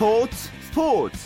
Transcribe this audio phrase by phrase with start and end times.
[0.00, 1.18] 스포츠 스포츠.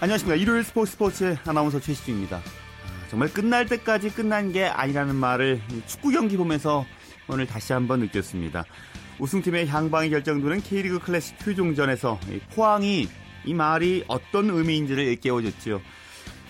[0.00, 0.36] 안녕하십니까.
[0.36, 2.38] 일요일 스포츠 스포츠의 아나운서 최시중입니다.
[2.38, 6.86] 아, 정말 끝날 때까지 끝난 게 아니라는 말을 축구 경기 보면서
[7.28, 8.64] 오늘 다시 한번 느꼈습니다.
[9.18, 12.18] 우승팀의 향방이 결정되는 K리그 클래식 최종전에서
[12.54, 13.06] 포항이
[13.44, 15.82] 이 말이 어떤 의미인지를 일깨워줬죠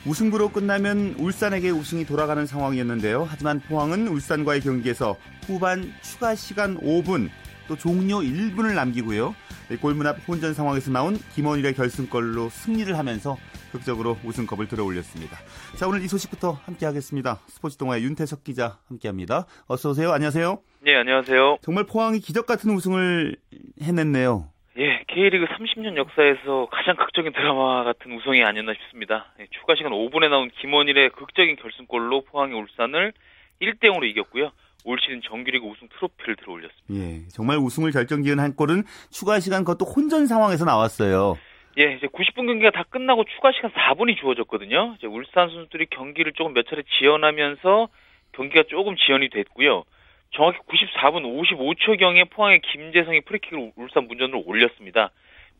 [0.06, 3.26] 우승부로 끝나면 울산에게 우승이 돌아가는 상황이었는데요.
[3.28, 7.28] 하지만 포항은 울산과의 경기에서 후반 추가 시간 5분
[7.68, 9.34] 또 종료 1분을 남기고요.
[9.80, 13.36] 골문 앞 혼전 상황에서 나온 김원일의 결승골로 승리를 하면서
[13.70, 15.38] 극적으로 우승컵을 들어올렸습니다.
[15.76, 17.38] 자 오늘 이 소식부터 함께하겠습니다.
[17.46, 19.46] 스포츠 동아의 윤태석 기자 함께합니다.
[19.68, 20.12] 어서 오세요.
[20.12, 20.60] 안녕하세요.
[20.82, 21.58] 네 안녕하세요.
[21.62, 23.36] 정말 포항이 기적 같은 우승을
[23.80, 24.48] 해냈네요.
[24.78, 29.26] 예, K리그 30년 역사에서 가장 극적인 드라마 같은 우승이 아니었나 싶습니다.
[29.40, 33.12] 예, 추가 시간 5분에 나온 김원일의 극적인 결승골로 포항이 울산을
[33.60, 34.52] 1대 0으로 이겼고요.
[34.84, 36.94] 올 시즌 정규리그 우승 트로피를 들어올렸습니다.
[36.94, 41.36] 예, 정말 우승을 결정지은 한 골은 추가 시간 그것도 혼전 상황에서 나왔어요.
[41.78, 44.94] 예, 이제 90분 경기가 다 끝나고 추가 시간 4분이 주어졌거든요.
[44.98, 47.88] 이제 울산 선수들이 경기를 조금 몇 차례 지연하면서
[48.32, 49.84] 경기가 조금 지연이 됐고요.
[50.32, 55.10] 정확히 94분 55초경에 포항의 김재성이 프리킥을 울산 문전으로 올렸습니다.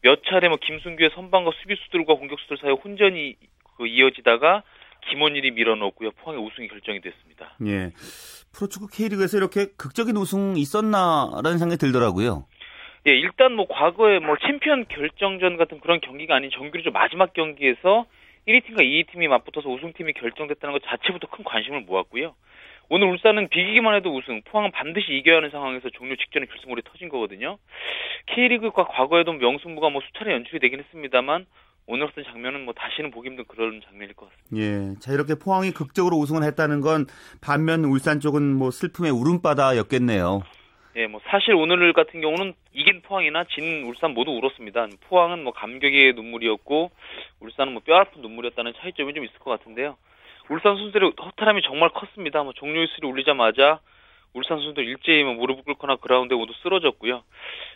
[0.03, 3.35] 몇 차례 뭐 김순규의 선방과 수비수들과 공격수들 사이 혼전이
[3.77, 4.63] 그 이어지다가
[5.09, 6.13] 김원일이 밀어넣었고요.
[6.13, 7.57] 포항의 우승이 결정이 됐습니다.
[7.67, 7.91] 예.
[8.55, 12.47] 프로축구 K리그에서 이렇게 극적인 우승 있었나라는 생각이 들더라고요.
[13.07, 18.05] 예, 일단 뭐 과거에 뭐 챔피언 결정전 같은 그런 경기가 아닌 정규리그 마지막 경기에서
[18.47, 22.35] 1위 팀과 2위 팀이 맞붙어서 우승팀이 결정됐다는 것 자체부터 큰 관심을 모았고요.
[22.91, 27.57] 오늘 울산은 비기기만 해도 우승, 포항은 반드시 이겨야 하는 상황에서 종료 직전에 결승골이 터진 거거든요.
[28.27, 31.47] K리그가 과거에도 명승부가 뭐 수차례 연출이 되긴 했습니다만
[31.87, 34.57] 오늘 같은 장면은 뭐 다시는 보기 힘든 그런 장면일 것 같습니다.
[34.61, 34.95] 예.
[34.99, 37.07] 자, 이렇게 포항이 극적으로 우승을 했다는 건
[37.41, 40.43] 반면 울산 쪽은 뭐 슬픔의 울음바다였겠네요.
[40.97, 44.89] 예, 뭐 사실 오늘 같은 경우는 이긴 포항이나 진 울산 모두 울었습니다.
[45.03, 46.91] 포항은 뭐 감격의 눈물이었고
[47.39, 49.97] 울산은 뭐 뼈아픈 눈물이었다는 차이점이 좀 있을 것 같은데요.
[50.51, 52.43] 울산 선수들의 허탈함이 정말 컸습니다.
[52.43, 53.79] 뭐 종료 휘슬이 울리자마자
[54.35, 57.23] 울산 선수들 일제히 뭐 무릎을 꿇거나 그라운드에 모두 쓰러졌고요.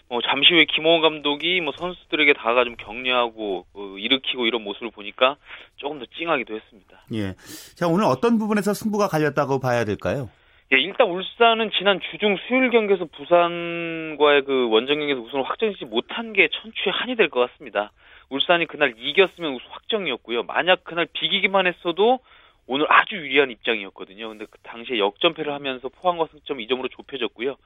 [0.08, 5.36] 뭐 잠시 후에 김호원 감독이 뭐 선수들에게 다가 좀 격려하고 어, 일으키고 이런 모습을 보니까
[5.76, 6.98] 조금 더 찡하기도 했습니다.
[7.14, 7.34] 예.
[7.76, 10.28] 자 오늘 어떤 부분에서 승부가 갈렸다고 봐야 될까요?
[10.72, 16.48] 예, 일단 울산은 지난 주중 수요일 경기에서 부산과의 그 원정 경기에서 우승을 확정짓지 못한 게
[16.48, 17.92] 천추의 한이 될 것 같습니다.
[18.30, 20.42] 울산이 그날 이겼으면 우승 확정이었고요.
[20.44, 22.18] 만약 그날 비기기만 했어도
[22.66, 24.28] 오늘 아주 유리한 입장이었거든요.
[24.28, 27.56] 근데 그 당시에 역전패를 하면서 포항과 승점 2점으로 좁혀졌고요.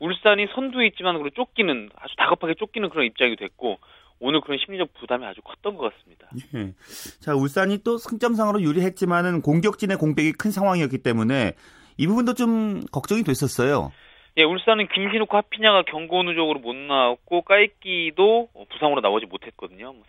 [0.00, 3.78] 울산이 선두에 있지만 그리고 쫓기는 아주 다급하게 쫓기는 그런 입장이 됐고
[4.18, 6.28] 오늘 그런 심리적 부담이 아주 컸던 것 같습니다.
[6.54, 6.72] 예.
[7.20, 11.52] 자 울산이 또 승점상으로 유리했지만은 공격진의 공백이 큰 상황이었기 때문에
[11.96, 13.92] 이 부분도 좀 걱정이 됐었어요.
[14.36, 19.92] 예, 울산은 김신욱과 하피냐가 경고 누적으로 못 나왔고 까이끼도 부상으로 나오지 못했거든요.
[19.92, 20.02] 뭐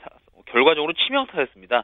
[0.45, 1.83] 결과적으로 치명타였습니다.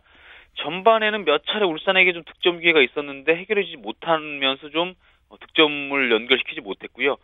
[0.57, 4.93] 전반에는 몇 차례 울산에게 좀 득점 기회가 있었는데 해결하지 못하면서 좀
[5.29, 7.17] 어, 득점을 연결시키지 못했고요.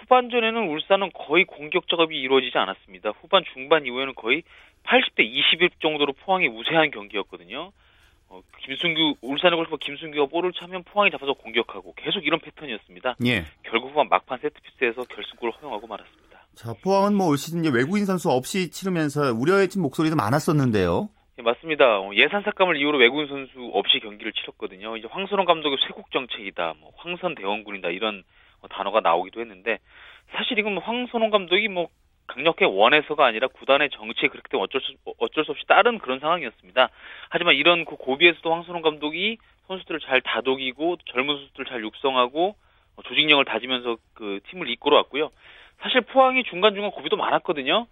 [0.00, 3.10] 후반전에는 울산은 거의 공격 작업이 이루어지지 않았습니다.
[3.20, 4.42] 후반 중반 이후에는 거의
[4.84, 7.72] 80대 21 정도로 포항이 우세한 경기였거든요.
[8.28, 13.16] 어, 김순규 울산의 골키퍼 김순규가 볼을 차면 포항이 잡아서 공격하고 계속 이런 패턴이었습니다.
[13.26, 13.44] 예.
[13.62, 16.46] 결국 후반 막판 세트피스에서 결승골을 허용하고 말았습니다.
[16.54, 21.10] 자 포항은 뭐 올 시즌 외국인 선수 없이 치르면서 우려의 목소리도 많았었는데요.
[21.42, 21.98] 예, 맞습니다.
[21.98, 24.96] 어, 예산 삭감을 이유로 외국인 선수 없이 경기를 치렀거든요.
[24.96, 28.22] 이제 황선홍 감독의 쇄국 정책이다, 뭐 황선 대원군이다 이런
[28.60, 29.78] 뭐 단어가 나오기도 했는데
[30.30, 31.88] 사실 이건 뭐 황선홍 감독이 뭐
[32.28, 36.88] 강력하게 원해서가 아니라 구단의 정치에 그렇게 되면 어쩔 수 어쩔 수 없이 따른 그런 상황이었습니다.
[37.28, 42.54] 하지만 이런 그 고비에서도 황선홍 감독이 선수들을 잘 다독이고 젊은 선수들을 잘 육성하고
[42.96, 45.30] 어, 조직력을 다지면서 그 팀을 이끌어 왔고요.
[45.80, 47.86] 사실 포항이 중간중간 고비도 많았거든요.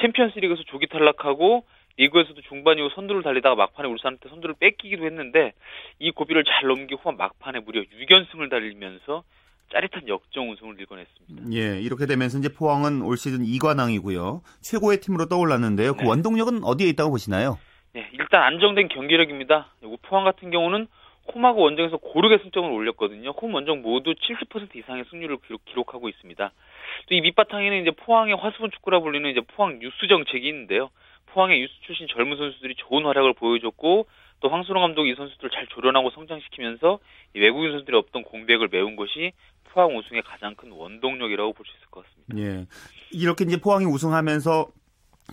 [0.00, 1.64] 챔피언스리그에서 조기 탈락하고
[1.96, 5.52] 리그에서도 중반 이후 선두를 달리다가 막판에 울산한테 선두를 뺏기기도 했는데
[5.98, 9.24] 이 고비를 잘 넘기고 후반 막판에 무려 6연승을 달리면서
[9.72, 11.44] 짜릿한 역정 우승을 일궈냈습니다.
[11.54, 14.42] 예, 이렇게 되면서 이제 포항은 올 시즌 2관왕이고요.
[14.60, 15.94] 최고의 팀으로 떠올랐는데요.
[15.94, 16.04] 그 네.
[16.04, 17.58] 그 원동력은 어디에 있다고 보시나요?
[17.94, 19.72] 네, 일단 안정된 경기력입니다.
[20.02, 20.88] 포항 같은 경우는
[21.34, 23.30] 홈하고 원정에서 고르게 승점을 올렸거든요.
[23.30, 26.48] 홈 원정 모두 70% 이상의 승률을 기록, 하고 있습니다.
[26.48, 30.90] 또 이 밑바탕에는 이제 포항의 화수분 축구라 불리는 이제 포항 뉴스 정책이 있는데요.
[31.32, 34.06] 포항의 유스 출신 젊은 선수들이 좋은 활약을 보여줬고
[34.40, 36.98] 또 황순호 감독이 이 선수들을 잘 조련하고 성장시키면서
[37.34, 39.32] 외국인 선수들이 없던 공백을 메운 것이
[39.64, 42.38] 포항 우승의 가장 큰 원동력이라고 볼 수 있을 것 같습니다.
[42.38, 42.66] 예.
[43.12, 44.68] 이렇게 이제 포항이 우승하면서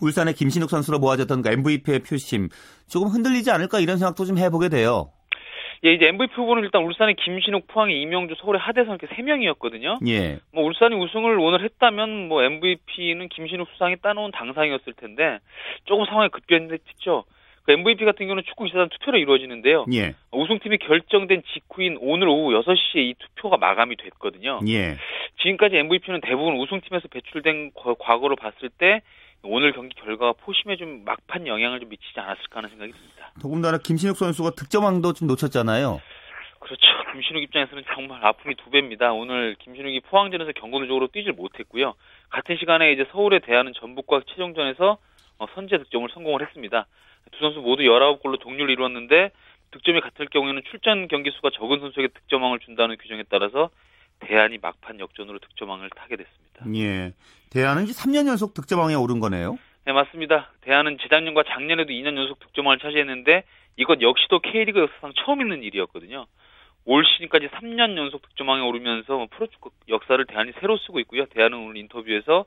[0.02, 2.48] 울산의 김신욱 선수로 모아졌던 그 MVP의 표심
[2.88, 5.12] 조금 흔들리지 않을까 이런 생각도 좀 해보게 돼요.
[5.86, 10.00] 예, 이제 MVP 후보는 일단 울산의 김신욱, 포항의 이명주, 서울의 하대선 이렇게 세 명이었거든요.
[10.08, 10.40] 예.
[10.54, 15.40] 뭐 울산이 우승을 오늘 했다면 뭐 MVP는 김신욱 수상이 따놓은 당상이었을 텐데
[15.86, 17.24] 조금 상황이 급변했죠.
[17.64, 19.86] 그 MVP 같은 경우는 축구 기사단 투표로 이루어지는데요.
[19.94, 20.16] 예.
[20.32, 24.60] 우승팀이 결정된 직후인 오늘 오후 6시에 이 투표가 마감이 됐거든요.
[24.68, 24.96] 예.
[25.44, 29.02] 지금까지 MVP는 대부분 우승팀에서 배출된 거- 과거로 봤을 때
[29.44, 33.32] 오늘 경기 결과가 포심에 좀 막판 영향을 좀 미치지 않았을까 하는 생각이 듭니다.
[33.42, 36.02] 더군다나 김신욱 선수가 득점왕도 좀 놓쳤잖아요.
[36.60, 36.82] 그렇죠.
[37.14, 39.14] 김신욱 입장에서는 정말 아픔이 두 배입니다.
[39.14, 41.96] 오늘 김신욱이 포항전에서 경고적으로 뛰질 못했고요.
[42.30, 44.98] 같은 시간에 이제 서울에 대하는 전북과 최종전에서
[45.40, 46.86] 어, 선제 득점을 성공을 했습니다.
[47.32, 49.32] 두 선수 모두 19골로 동률을 이루었는데
[49.72, 53.70] 득점이 같을 경우에는 출전 경기 수가 적은 선수에게 득점왕을 준다는 규정에 따라서
[54.20, 56.66] 대안이 막판 역전으로 득점왕을 타게 됐습니다.
[56.76, 57.14] 예.
[57.50, 59.58] 대안은 이제 3년 연속 득점왕에 오른 거네요.
[59.86, 60.52] 네, 맞습니다.
[60.62, 63.44] 대안은 재작년과 작년에도 2년 연속 득점왕을 차지했는데
[63.78, 66.28] 이것 역시도 K리그 역사상 처음 있는 일이었거든요.
[66.86, 71.26] 올 시즌까지 3년 연속 득점왕에 오르면서 뭐 프로축구 역사를 대안이 새로 쓰고 있고요.
[71.28, 72.46] 대안은 오늘 인터뷰에서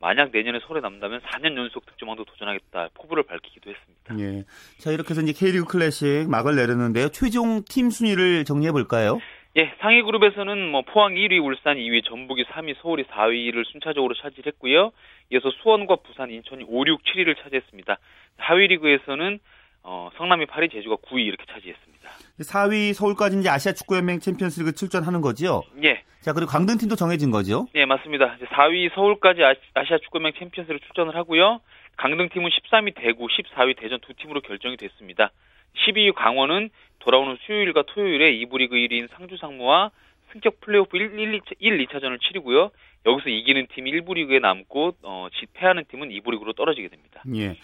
[0.00, 4.18] 만약 내년에 서울에 남다면 4년 연속 득점왕도 도전하겠다 포부를 밝히기도 했습니다.
[4.18, 4.44] 예.
[4.78, 7.10] 자, 이렇게 해서 이제 K리그 클래식 막을 내렸는데요.
[7.10, 9.20] 최종 팀 순위를 정리해 볼까요?
[9.56, 14.92] 예, 상위 그룹에서는 뭐 포항 1위, 울산 2위, 전북이 3위, 서울이 4위를 순차적으로 차지했고요.
[15.32, 17.98] 이어서 수원과 부산, 인천이 5, 6, 7위를 차지했습니다.
[18.38, 19.40] 하위 리그에서는
[19.82, 22.10] 어, 성남이 8위, 제주가 9위 이렇게 차지했습니다.
[22.40, 25.62] 4위 서울까지 이제 아시아 축구연맹 챔피언스리그 출전하는 거죠.
[25.82, 27.66] 예, 자, 그리고 강등 팀도 정해진 거죠.
[27.74, 28.34] 예, 맞습니다.
[28.36, 31.60] 이제 4위 서울까지 아시- 아시아 축구연맹 챔피언스리그를 출전을 하고요.
[31.96, 35.30] 강등 팀은 13위 대구, 14위 대전 두 팀으로 결정이 됐습니다.
[35.76, 39.90] 12위 강원은 돌아오는 수요일과 토요일에 2부 리그 1위인 상주 상무와
[40.32, 42.70] 승격 플레이오프 1, 1, 1, 2차전을 치르고요.
[43.06, 47.22] 여기서 이기는 팀이 1부 리그에 남고 어, 지- 패하는 팀은 2부 리그로 떨어지게 됩니다.
[47.34, 47.56] 예.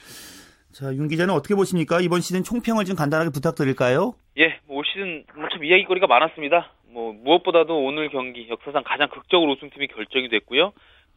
[0.72, 2.00] 자, 윤 기자는 어떻게 보십니까?
[2.00, 4.14] 이번 시즌 총평을 좀 간단하게 부탁드릴까요?
[4.38, 6.72] 예, 뭐 올 시즌 뭐 참 이야기거리가 많았습니다.
[6.88, 10.72] 뭐 무엇보다도 오늘 경기 역사상 가장 극적으로 우승팀이 결정이 됐고요.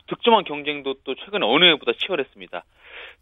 [0.08, 2.64] 득점왕 경쟁도 또 최근 어느 해보다 치열했습니다.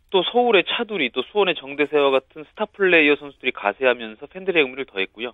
[0.10, 5.34] 또 서울의 차두리, 또 수원의 정대세와 같은 스타 플레이어 선수들이 가세하면서 팬들의 흥미를 더했고요.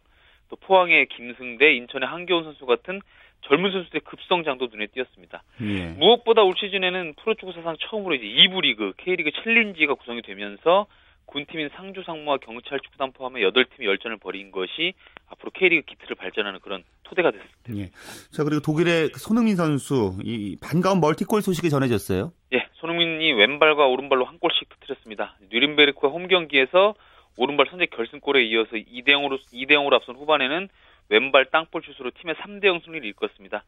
[0.50, 3.02] 또 포항의 김승대, 인천의 한교원 선수 같은
[3.42, 5.44] 젊은 선수들의 급성장도 눈에 띄었습니다.
[5.62, 5.88] 예.
[5.98, 10.88] 무엇보다 올 시즌에는 프로축구 사상 처음으로 이제 2부 리그, K리그 챌린지가 구성이 되면서
[11.26, 14.94] 군팀인 상주 상무와 경찰 축구단 포함해 8팀이 열전을 벌인 것이
[15.28, 17.84] 앞으로 K리그 기틀을 발전하는 그런 토대가 됐습니다.
[17.84, 17.92] 예.
[18.32, 22.32] 자, 그리고 독일의 손흥민 선수, 이 반가운 멀티골 소식이 전해졌어요.
[22.54, 22.68] 예,
[23.24, 25.36] 손흥민이 왼발과 오른발로 한 골씩 터뜨렸습니다.
[25.52, 26.94] 뉴른베르크와 홈 경기에서
[27.38, 30.68] 오른발 선제 결승골에 이어서 2대 0으로 2대 0으로 앞선 후반에는
[31.10, 33.64] 왼발 땅볼 슛으로 팀의 3대 0 승리를 이끌었습니다.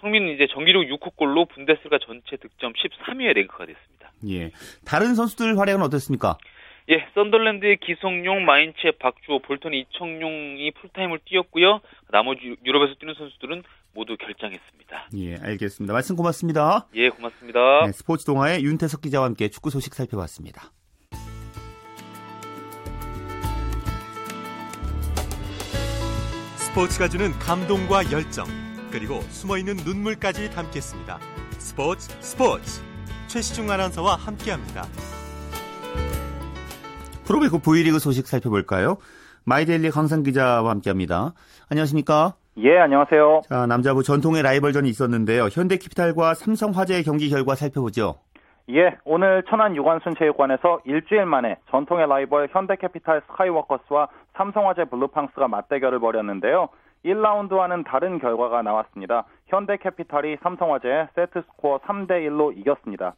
[0.00, 4.12] 손흥민은 이제 정규리그 6호 골로 분데스리가 전체 득점 13위에 랭크가 됐습니다.
[4.28, 4.50] 예.
[4.84, 6.36] 다른 선수들 활약은 어떻습니까?
[6.90, 11.80] 예, 선덜랜드의 기성용, 마인츠의 박주호, 볼턴 이청용이 풀타임을 뛰었고요.
[12.10, 15.08] 나머지 유- 유럽에서 뛰는 선수들은 모두 결장했습니다.
[15.16, 15.92] 예, 알겠습니다.
[15.92, 16.86] 말씀 고맙습니다.
[16.94, 17.86] 예, 고맙습니다.
[17.86, 20.72] 네, 스포츠 동아의 윤태석 기자와 함께 축구 소식 살펴봤습니다.
[26.56, 28.46] 스포츠가 주는 감동과 열정
[28.92, 31.18] 그리고 숨어있는 눈물까지 담겠습니다.
[31.58, 32.80] 스포츠 스포츠
[33.26, 34.86] 최시중 아나운서와 함께합니다.
[37.24, 38.98] 프로배구 V리그 소식 살펴볼까요?
[39.44, 41.32] 마이데일리 강산 기자와 함께합니다.
[41.68, 42.36] 안녕하십니까?
[42.62, 43.40] 예, 안녕하세요.
[43.48, 45.44] 자, 남자부 전통의 라이벌전이 있었는데요.
[45.50, 48.16] 현대캐피탈과 삼성화재의 경기 결과 살펴보죠.
[48.68, 56.68] 예, 오늘 천안 유관순 체육관에서 일주일 만에 전통의 라이벌 현대캐피탈 스카이워커스와 삼성화재 블루팡스가 맞대결을 벌였는데요.
[57.06, 59.24] 1라운드와는 다른 결과가 나왔습니다.
[59.46, 63.14] 현대캐피탈이 삼성화재에 세트 스코어 3대 1로 이겼습니다.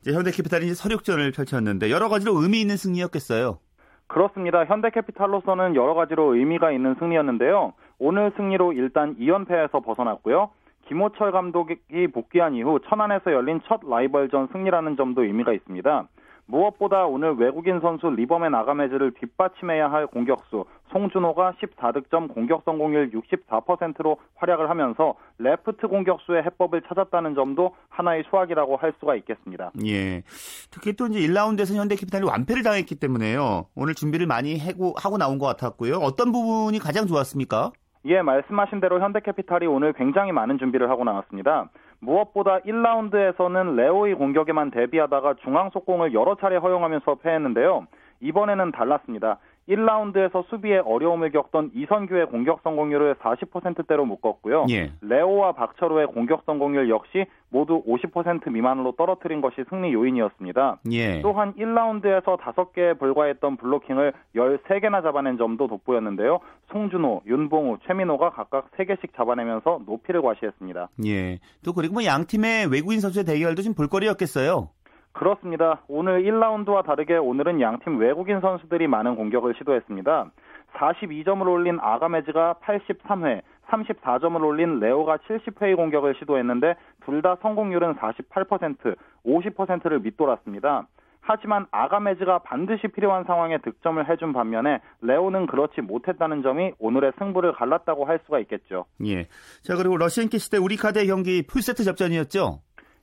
[0.00, 3.60] 이제 현대캐피탈이 이제 설욕전을 펼쳤는데 여러 가지로 의미 있는 승리였겠어요.
[4.08, 4.64] 그렇습니다.
[4.64, 7.74] 현대캐피탈로서는 여러 가지로 의미가 있는 승리였는데요.
[7.98, 10.50] 오늘 승리로 일단 2연패에서 벗어났고요.
[10.86, 11.76] 김호철 감독이
[12.12, 16.08] 복귀한 이후 천안에서 열린 첫 라이벌전 승리라는 점도 의미가 있습니다.
[16.48, 24.70] 무엇보다 오늘 외국인 선수 리버맨 아가메즈를 뒷받침해야 할 공격수 송준호가 14득점 공격 성공률 64%로 활약을
[24.70, 29.72] 하면서 레프트 공격수의 해법을 찾았다는 점도 하나의 수확이라고 할 수가 있겠습니다.
[29.84, 30.22] 예.
[30.70, 33.66] 특히 또 이제 1라운드에서 현대 캐피탈이 완패를 당했기 때문에요.
[33.74, 35.96] 오늘 준비를 많이 하고, 하고 나온 것 같았고요.
[35.96, 37.72] 어떤 부분이 가장 좋았습니까?
[38.04, 41.68] 예, 말씀하신 대로 현대캐피탈이 오늘 굉장히 많은 준비를 하고 나왔습니다.
[42.00, 47.86] 무엇보다 1라운드에서는 레오의 공격에만 대비하다가 중앙 속공을 여러 차례 허용하면서 패했는데요.
[48.20, 49.38] 이번에는 달랐습니다.
[49.68, 54.66] 1라운드에서 수비에 어려움을 겪던 이선규의 공격 성공률을 40%대로 묶었고요.
[54.70, 54.90] 예.
[55.00, 60.80] 레오와 박철호의 공격 성공률 역시 모두 50% 미만으로 떨어뜨린 것이 승리 요인이었습니다.
[60.92, 61.20] 예.
[61.22, 66.40] 또한 1라운드에서 5개에 불과했던 블로킹을 13개나 잡아낸 점도 돋보였는데요.
[66.72, 70.88] 송준호, 윤봉우, 최민호가 각각 3개씩 잡아내면서 높이를 과시했습니다.
[71.06, 71.38] 예.
[71.64, 74.70] 또 그리고 뭐 양 팀의 외국인 선수의 대결도 좀 볼거리였겠어요.
[75.18, 75.82] 그렇습니다.
[75.88, 80.30] 오늘 1라운드와 다르게 오늘은 양팀 외국인 선수들이 많은 공격을 시도했습니다.
[80.74, 88.96] 42점을 올린 아가메즈가 83회, 34점을 올린 레오가 70회의 공격을 시도했는데 둘 다 성공률은 48%,
[89.26, 90.86] 50%를 밑돌았습니다.
[91.20, 98.04] 하지만 아가메즈가 반드시 필요한 상황에 득점을 해준 반면에 레오는 그렇지 못했다는 점이 오늘의 승부를 갈랐다고
[98.04, 98.84] 할 수가 있겠죠.
[99.04, 99.26] 예.
[99.62, 102.60] 자, 그리고 러시앤캐시 대 우리카드의 경기 풀세트 접전이었죠?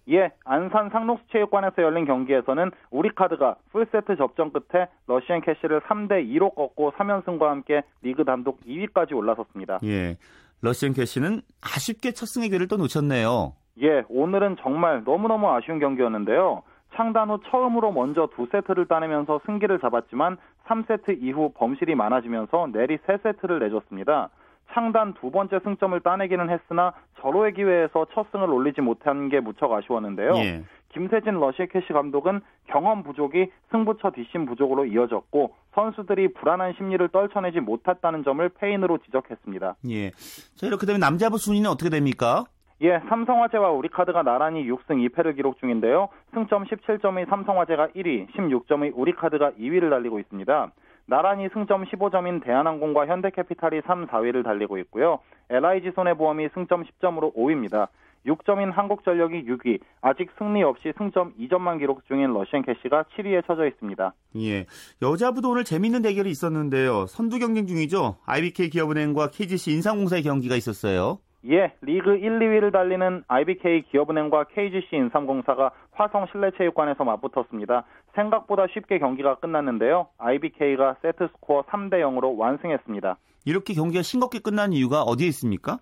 [0.09, 7.81] 예, 안산 상록수체육관에서 열린 경기에서는 우리카드가 풀세트 접전 끝에 러시앤캐시를 3대 2로 꺾고 3연승과 함께
[8.01, 9.79] 리그 단독 2위까지 올라섰습니다.
[9.83, 10.17] 예.
[10.61, 13.53] 러시안 캐시는 아쉽게 첫 승의 기회를 또 놓쳤네요.
[13.81, 16.63] 예, 오늘은 정말 너무너무 아쉬운 경기였는데요.
[16.95, 23.59] 창단 후 처음으로 먼저 두 세트를 따내면서 승기를 잡았지만 3세트 이후 범실이 많아지면서 내리 3세트를
[23.59, 24.29] 내줬습니다.
[24.71, 30.35] 창단 두 번째 승점을 따내기는 했으나 절호의 기회에서 첫 승을 올리지 못한 게 무척 아쉬웠는데요.
[30.35, 30.63] 예.
[30.89, 38.47] 김세진 러시캐시 감독은 경험 부족이 승부처 뒷심 부족으로 이어졌고 선수들이 불안한 심리를 떨쳐내지 못했다는 점을
[38.49, 39.75] 페인으로 지적했습니다.
[39.89, 40.11] 예.
[40.11, 42.45] 자, 이렇게 되면 남자부 순위는 어떻게 됩니까?
[42.81, 46.09] 예, 삼성화재와 우리카드가 나란히 6승 2패를 기록 중인데요.
[46.33, 50.71] 승점 17점의 삼성화재가 1위, 16점의 우리카드가 2위를 달리고 있습니다.
[51.07, 55.19] 나란히 승점 15점인 대한항공과 현대캐피탈이 3, 4위를 달리고 있고요.
[55.49, 57.87] LIG 손해보험이 승점 10점으로 5위입니다.
[58.25, 64.13] 6점인 한국전력이 6위, 아직 승리 없이 승점 2점만 기록 중인 러시앤캐시가 7위에 처져 있습니다.
[64.37, 64.65] 예.
[65.01, 67.05] 여자부도 오늘 재밌는 대결이 있었는데요.
[67.05, 68.17] 선두 경쟁 중이죠.
[68.25, 71.19] IBK 기업은행과 KGC 인삼공사의 경기가 있었어요.
[71.47, 77.83] 예, 리그 1, 2위를 달리는 IBK 기업은행과 KGC 인삼공사가 화성 실내체육관에서 맞붙었습니다.
[78.15, 80.07] 생각보다 쉽게 경기가 끝났는데요.
[80.17, 83.17] IBK가 세트 스코어 3대 0으로 완승했습니다.
[83.45, 85.77] 이렇게 경기가 싱겁게 끝난 이유가 어디에 있습니까?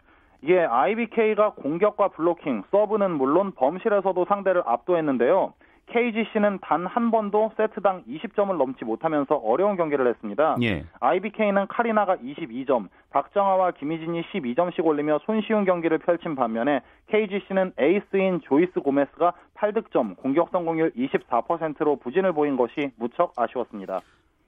[0.46, 5.54] 예, IBK가 공격과 블로킹, 서브는 물론 범실에서도 상대를 압도했는데요.
[5.88, 10.56] KGC는 단 한 번도 세트당 20점을 넘지 못하면서 어려운 경기를 했습니다.
[10.62, 10.86] 예.
[11.00, 19.34] IBK는 카리나가 22점, 박정아와 김희진이 12점씩 올리며 손쉬운 경기를 펼친 반면에 KGC는 에이스인 조이스 고메스가
[19.56, 24.02] 8득점, 공격 성공률 24%로 부진을 보인 것이 무척 아쉬웠습니다.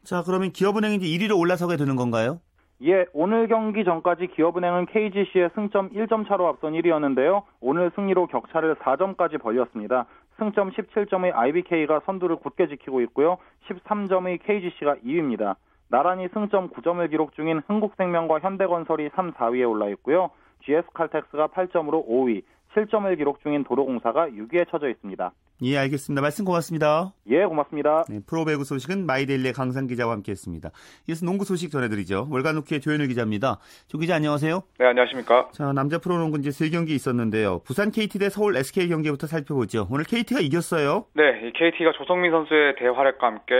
[0.03, 2.39] 자, 그러면 기업은행이 이제 1위로 올라서게 되는 건가요?
[2.83, 7.43] 예, 오늘 경기 전까지 기업은행은 KGC의 승점 1점 차로 앞선 1위였는데요.
[7.61, 10.05] 오늘 승리로 격차를 4점까지 벌렸습니다.
[10.37, 13.37] 승점 17점의 IBK가 선두를 굳게 지키고 있고요.
[13.67, 15.55] 13점의 KGC가 2위입니다.
[15.89, 20.31] 나란히 승점 9점을 기록 중인 흥국생명과 현대건설이 3, 4위에 올라 있고요.
[20.63, 22.43] GS칼텍스가 8점으로 5위,
[22.75, 25.31] 7점을 기록 중인 도로공사가 6위에 처져 있습니다.
[25.63, 26.21] 예, 알겠습니다.
[26.21, 27.13] 말씀 고맙습니다.
[27.29, 28.03] 예, 고맙습니다.
[28.09, 30.69] 네, 프로배구 소식은 마이데일리의 강상 기자와 함께했습니다.
[31.07, 32.27] 이어서 농구 소식 전해드리죠.
[32.29, 33.59] 월간루키의 조현일 기자입니다.
[33.87, 34.61] 조 기자 안녕하세요.
[34.77, 35.49] 네, 안녕하십니까.
[35.53, 37.61] 자, 남자 프로농구 이제 세 경기 있었는데요.
[37.65, 39.87] 부산 KT 대 서울 SK 경기부터 살펴보죠.
[39.89, 41.05] 오늘 KT가 이겼어요.
[41.13, 43.53] 네, KT가 조성민 선수의 대활약과 함께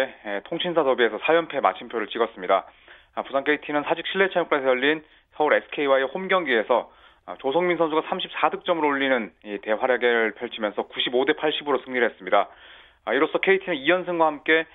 [0.50, 2.66] 통신사 더비에서 4연패 마침표를 찍었습니다.
[3.16, 5.02] 아, 부산 KT는 사직 실내 체육관에서 열린
[5.38, 7.05] 서울 SK와의 홈 경기에서 아,
[7.40, 9.32] 조성민 선수가 34득점을 올리는
[9.64, 12.50] 대활약을 펼치면서 95대 80으로 승리를 했습니다.
[13.06, 14.66] 아, 이로써 KT는 2연승과 함께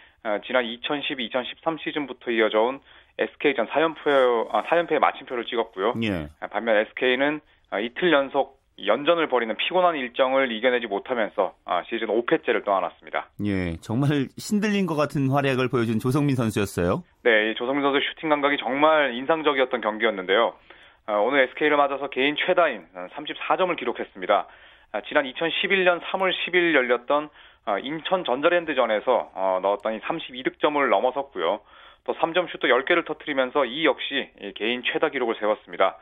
[0.47, 2.81] 지난 2012-2013 시즌부터 이어져온
[3.19, 5.95] SK전 4연패, 4연패의 마침표를 찍었고요.
[6.03, 6.29] 예.
[6.51, 7.41] 반면 SK는
[7.83, 11.55] 이틀 연속 연전을 벌이는 피곤한 일정을 이겨내지 못하면서
[11.89, 13.29] 시즌 5패째를 떠안았습니다.
[13.45, 17.05] 예, 정말 신들린 것 같은 활약을 보여준 조성민 선수였어요.
[17.23, 20.55] 네, 조성민 선수의 슈팅 감각이 정말 인상적이었던 경기였는데요.
[21.19, 24.47] 오늘 SK를 맞아서 개인 최다인 34점을 기록했습니다.
[25.09, 27.29] 지난 2011년 3월 10일 열렸던
[27.83, 31.61] 인천 전자랜드전에서 어, 넣었던 이 32득점을 넘어섰고요.
[32.05, 35.97] 또 3점 슛도 10개를 터뜨리면서 이 역시 개인 최다 기록을 세웠습니다.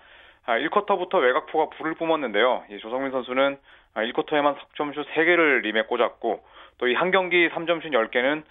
[0.47, 2.65] 1쿼터부터 외곽포가 불을 뿜었는데요.
[2.81, 3.59] 조성민 선수는
[3.95, 6.45] 1쿼터에만 석점슛 3개를 림에 꽂았고
[6.79, 8.45] 또 이 한 경기 3점슛 10개는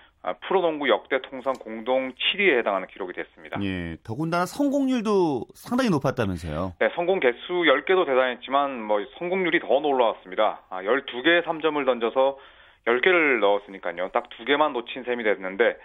[0.48, 3.60] 프로농구 역대 통산 공동 7위에 해당하는 기록이 됐습니다.
[3.64, 6.74] 예, 더군다나 성공률도 상당히 높았다면서요.
[6.80, 10.62] 네, 성공 개수 10개도 대단했지만 뭐 성공률이 더 놀라웠습니다.
[10.70, 12.38] 아, 12개의 3점을 던져서
[12.86, 14.10] 10개를 넣었으니까요.
[14.14, 15.78] 딱 2개만 놓친 셈이 됐는데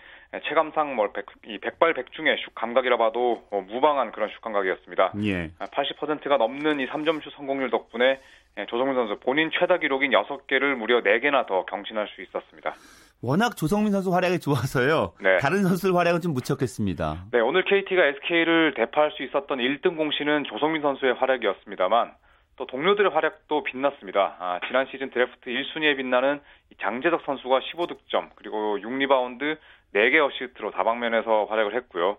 [0.48, 5.12] 체감상 뭐 백, 이 백발백중의 슛 감각이라 봐도 어, 무방한 그런 슛 감각이었습니다.
[5.24, 5.50] 예.
[5.58, 8.20] 80%가 넘는 이 3점 슛 성공률 덕분에
[8.68, 12.74] 조성민 선수 본인 최다 기록인 6개를 무려 4개나 더 경신할 수 있었습니다.
[13.22, 15.14] 워낙 조성민 선수 활약이 좋아서요.
[15.20, 15.38] 네.
[15.38, 17.26] 다른 선수들 활약은 좀 무척했습니다.
[17.30, 22.12] 네, 오늘 KT가 SK를 대파할 수 있었던 1등 공신은 조성민 선수의 활약이었습니다만
[22.56, 24.36] 또 동료들의 활약도 빛났습니다.
[24.40, 26.40] 아, 지난 시즌 드래프트 1순위에 빛나는
[26.80, 29.56] 장재석 선수가 15득점 그리고 6리바운드
[29.94, 32.16] 4개 어시스트로 다방면에서 활약을 했고요.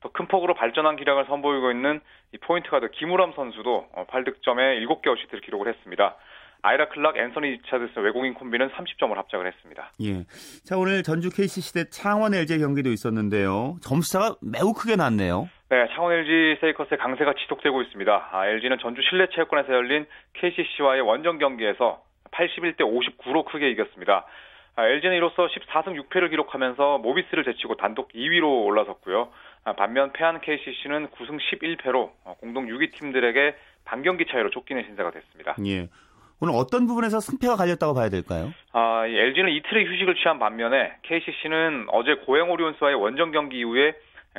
[0.00, 2.00] 더 큰 폭으로 발전한 기량을 선보이고 있는
[2.32, 6.16] 이 포인트 가드 김우람 선수도 8득점에 어, 7개 어시스트를 기록을 했습니다.
[6.66, 9.92] 아이라 클락, 앤서니 리차드슨 외국인 콤비는 30점을 합작을 했습니다.
[10.02, 10.24] 예.
[10.64, 13.76] 자, 오늘 전주 KCC 대 창원 LG 경기도 있었는데요.
[13.82, 15.48] 점수차가 매우 크게 났네요.
[15.68, 18.30] 네, 창원 LG 세이커스의 강세가 지속되고 있습니다.
[18.32, 24.26] 아, LG는 전주 실내체육관에서 열린 KCC와의 원정 경기에서 81대 59로 크게 이겼습니다.
[24.74, 29.28] 아, LG는 이로써 14승 6패를 기록하면서 모비스를 제치고 단독 2위로 올라섰고요.
[29.62, 33.54] 아, 반면 패한 KCC는 9승 11패로 어, 공동 6위 팀들에게
[33.84, 35.54] 반경기 차이로 쫓기는 신세가 됐습니다.
[35.64, 35.88] 예.
[36.40, 38.52] 오늘 어떤 부분에서 승패가 갈렸다고 봐야 될까요?
[38.72, 43.94] 아, LG는 이틀의 휴식을 취한 반면에 KCC는 어제 고행 오리온스와의 원정 경기 이후에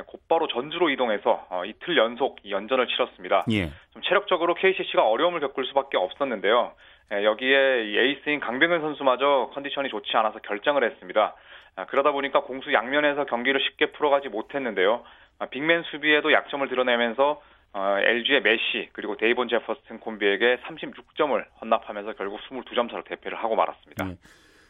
[0.06, 3.46] 곧바로 전주로 이동해서 어, 이틀 연속 연전을 치렀습니다.
[3.51, 3.72] 예.
[3.94, 6.74] 좀 체력적으로 KCC가 어려움을 겪을 수밖에 없었는데요.
[7.13, 11.36] 예, 여기에 에이스인 강병현 선수마저 컨디션이 좋지 않아서 결정을 했습니다.
[11.77, 15.04] 아, 그러다 보니까 공수 양면에서 경기를 쉽게 풀어가지 못했는데요.
[15.39, 17.42] 아, 빅맨 수비에도 약점을 드러내면서
[17.74, 24.05] 어, LG의 메시 그리고 데이본 제퍼슨 콤비에게 36점을 헌납하면서 결국 22점 차로 대패를 하고 말았습니다.
[24.05, 24.17] 네.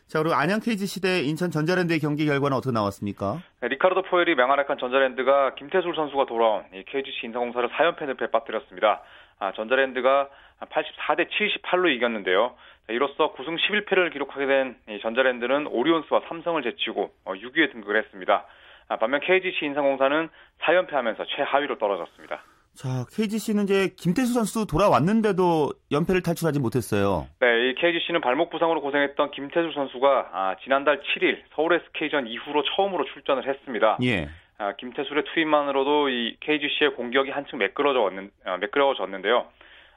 [0.07, 3.39] 자, 그리고 안양 KGC 대 인천 전자랜드의 경기 결과는 어떻게 나왔습니까?
[3.59, 9.01] 네, 리카르도 포웰이 맹활약한 전자랜드가 김태술 선수가 돌아온 이 KGC 인삼공사를 4연패를 빠뜨렸습니다.
[9.39, 10.29] 아, 전자랜드가
[10.61, 12.55] 84대 78로 이겼는데요.
[12.87, 18.45] 자, 이로써 9승 11패를 기록하게 된 전자랜드는 오리온스와 삼성을 제치고 6위에 어, 등극을 했습니다.
[18.87, 20.29] 아, 반면 KGC 인사공사는
[20.61, 22.43] 4연패하면서 최하위로 떨어졌습니다.
[22.77, 27.25] 자, KGC는 이제 김태수 선수 돌아왔는데도 연패를 탈출하지 못했어요.
[27.39, 33.05] 네, 이 KGC는 발목 부상으로 고생했던 김태수 선수가 아, 지난달 7일 서울 SK전 이후로 처음으로
[33.05, 33.98] 출전을 했습니다.
[34.03, 34.29] 예.
[34.60, 39.48] 아, 김태수의 투입만으로도 이 KGC의 공격이 한층 매끄러워졌는, 아, 매끄러워졌는데요.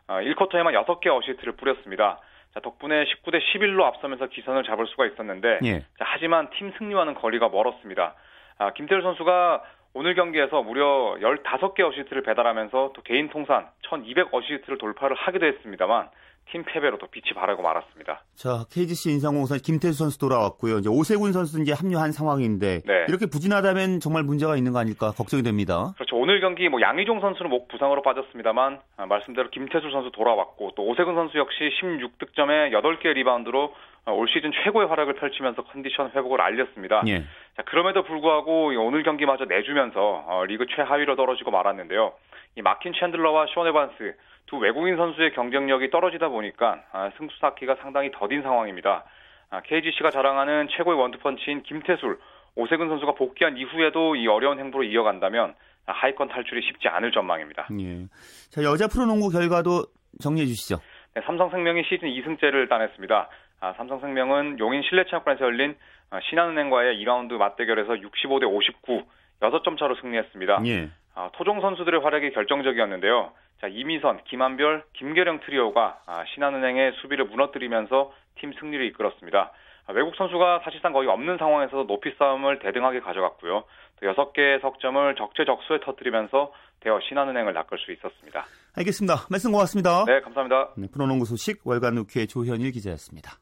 [0.06, 2.18] 아, 1쿼터에만 6개 어시스트를 뿌렸습니다.
[2.54, 5.80] 자, 덕분에 19대 11로 앞서면서 기선을 잡을 수가 있었는데, 예.
[5.80, 8.14] 자, 하지만 팀 승리와는 거리가 멀었습니다.
[8.56, 15.16] 아, 김태술 선수가 오늘 경기에서 무려 15개 어시스트를 배달하면서 또 개인 통산 1200 어시스트를 돌파를
[15.16, 16.08] 하기도 했습니다만
[16.50, 18.22] 팀 패배로 또 빛이 바래고 말았습니다.
[18.34, 20.78] 자, KGC 인삼공사 김태술 선수 돌아왔고요.
[20.78, 23.04] 이제 오세근 선수 이제 합류한 상황인데 네.
[23.08, 25.92] 이렇게 부진하다면 정말 문제가 있는 거 아닐까 걱정이 됩니다.
[25.94, 26.16] 그렇죠.
[26.16, 31.14] 오늘 경기 뭐 양희종 선수는 목 부상으로 빠졌습니다만 아, 말씀대로 김태술 선수 돌아왔고 또 오세근
[31.14, 33.74] 선수 역시 16득점에 8개 리바운드로
[34.06, 37.02] 어, 올 시즌 최고의 활약을 펼치면서 컨디션 회복을 알렸습니다.
[37.06, 37.24] 예.
[37.60, 42.14] 자, 그럼에도 불구하고 오늘 경기마저 내주면서 어, 리그 최하위로 떨어지고 말았는데요.
[42.56, 48.10] 이 마퀸 챈들러와 숀 에반스 두 외국인 선수의 경쟁력이 떨어지다 보니까 아, 승수 쌓기가 상당히
[48.12, 49.04] 더딘 상황입니다.
[49.50, 52.18] 아, KGC가 자랑하는 최고의 원투펀치인 김태술,
[52.54, 57.68] 오세근 선수가 복귀한 이후에도 이 어려운 행보로 이어간다면 하위권 탈출이 쉽지 않을 전망입니다.
[57.78, 58.06] 예.
[58.48, 59.84] 자 여자 프로농구 결과도
[60.22, 60.76] 정리해 주시죠.
[61.14, 63.28] 네, 삼성생명이 시즌 2승째를 따냈습니다.
[63.60, 65.76] 아, 삼성생명은 용인 실내체육관에서 열린
[66.10, 69.04] 아, 신한은행과의 2라운드 맞대결에서 65대 59,
[69.40, 70.62] 6점 차로 승리했습니다.
[70.66, 70.90] 예.
[71.14, 73.32] 아, 토종 선수들의 활약이 결정적이었는데요.
[73.60, 79.52] 자, 이미선, 김한별, 김계령 트리오가 아, 신한은행의 수비를 무너뜨리면서 팀 승리를 이끌었습니다.
[79.86, 83.64] 아, 외국 선수가 사실상 거의 없는 상황에서 높이 싸움을 대등하게 가져갔고요.
[84.00, 88.46] 또 6개의 석점을 적재적소에 터뜨리면서 대어 신한은행을 낚을 수 있었습니다.
[88.76, 89.26] 알겠습니다.
[89.28, 90.04] 말씀 고맙습니다.
[90.06, 90.70] 네, 감사합니다.
[90.78, 93.32] 네, 프로농구 소식 월간 루키의 조현일 기자였습니다.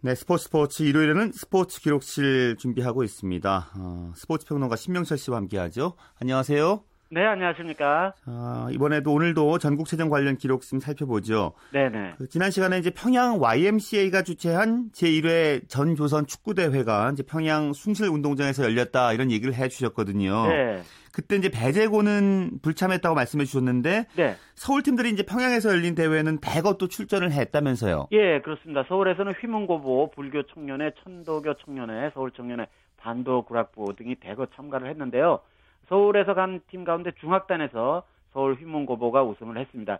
[0.00, 3.70] 네, 스포츠 스포츠 일요일에는 스포츠 기록실 준비하고 있습니다.
[3.76, 5.94] 어, 스포츠 평론가 신명철 씨와 함께하죠.
[6.20, 6.87] 안녕하세요.
[7.10, 8.12] 네, 안녕하십니까.
[8.22, 11.54] 자, 이번에도 오늘도 전국체전 관련 기록 좀 살펴보죠.
[11.72, 12.14] 네네.
[12.18, 19.30] 그 지난 시간에 이제 평양 YMCA가 주최한 제1회 전조선 축구대회가 이제 평양 숭실운동장에서 열렸다 이런
[19.30, 20.48] 얘기를 해 주셨거든요.
[20.48, 20.82] 네.
[21.10, 24.36] 그때 이제 배재고는 불참했다고 말씀해 주셨는데 네.
[24.54, 28.08] 서울 팀들이 이제 평양에서 열린 대회는 대거 또 출전을 했다면서요.
[28.12, 28.84] 예, 그렇습니다.
[28.86, 32.66] 서울에서는 휘문고보 불교 청년회, 천도교 청년회, 서울 청년회,
[32.98, 35.40] 반도 구락부 등이 대거 참가를 했는데요.
[35.88, 39.98] 서울에서 간 팀 가운데 중학단에서 서울 휘문고보가 우승을 했습니다.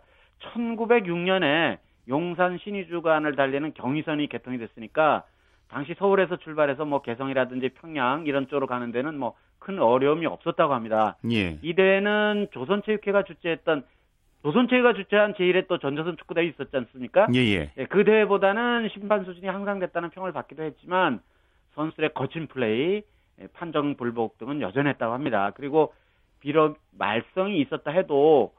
[0.53, 5.23] 1906년에 용산 신의주간을 달리는 경의선이 개통이 됐으니까
[5.69, 11.17] 당시 서울에서 출발해서 뭐 개성이라든지 평양 이런 쪽으로 가는 데는 뭐 큰 어려움이 없었다고 합니다.
[11.31, 11.59] 예.
[11.61, 13.83] 이 대회는 조선체육회가 주최했던
[14.41, 17.27] 조선체육회가 주최한 제1회 또 전조선 축구대회 있었지 않습니까?
[17.33, 17.71] 예, 예.
[17.77, 21.19] 예, 그 대회보다는 심판 수준이 향상됐다는 평을 받기도 했지만
[21.75, 23.01] 선수들의 거친 플레이, 예,
[23.53, 25.51] 판정 불복 등은 여전했다고 합니다.
[25.55, 25.93] 그리고
[26.39, 28.53] 비록 말썽이 있었다 해도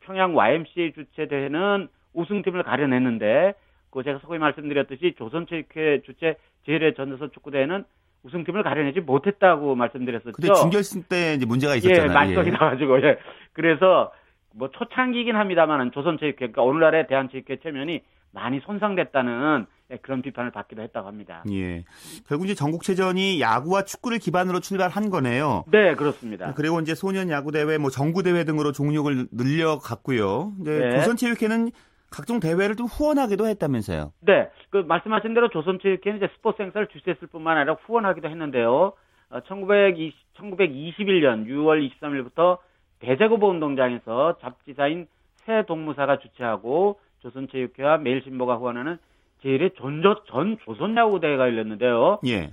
[0.00, 3.54] 평양 YMCA 주최 대회는 우승팀을 가려냈는데
[3.90, 7.84] 그 제가 소위 말씀드렸듯이 조선체육회 주최 제1회 전도선 축구대회는
[8.24, 10.32] 우승팀을 가려내지 못했다고 말씀드렸었죠.
[10.32, 12.10] 근데 준결승 때 이제 문제가 있었잖아요.
[12.10, 13.18] 예, 말썽이 나가지고 예.
[13.52, 14.12] 그래서
[14.54, 21.06] 뭐 초창기이긴 합니다만은 조선체육회 그러니까 오늘날의 대한체육회 체면이 많이 손상됐다는 예, 그런 비판을 받기도 했다고
[21.06, 21.44] 합니다.
[21.52, 21.84] 예.
[22.26, 25.64] 결국 이제 전국체전이 야구와 축구를 기반으로 출발한 거네요.
[25.70, 26.54] 네, 그렇습니다.
[26.54, 30.52] 그리고 이제 소년 야구 대회, 뭐 정구 대회 등으로 종목을 늘려갔고요.
[30.60, 30.90] 이제 네.
[30.96, 31.70] 조선체육회는
[32.10, 34.12] 각종 대회를 좀 후원하기도 했다면서요.
[34.20, 38.92] 네, 그 말씀하신 대로 조선체육회는 이제 스포츠 행사를 주최했을 뿐만 아니라 후원하기도 했는데요.
[39.30, 42.58] 어, 1920, 1921년 6월 23일부터
[43.00, 45.08] 대제고보 운동장에서 잡지사인
[45.44, 48.98] 새 동무사가 주최하고 조선체육회와 매일신보가 후원하는
[49.44, 52.20] 제1회 전조, 전 조선야구 대회가 열렸는데요.
[52.26, 52.50] 예.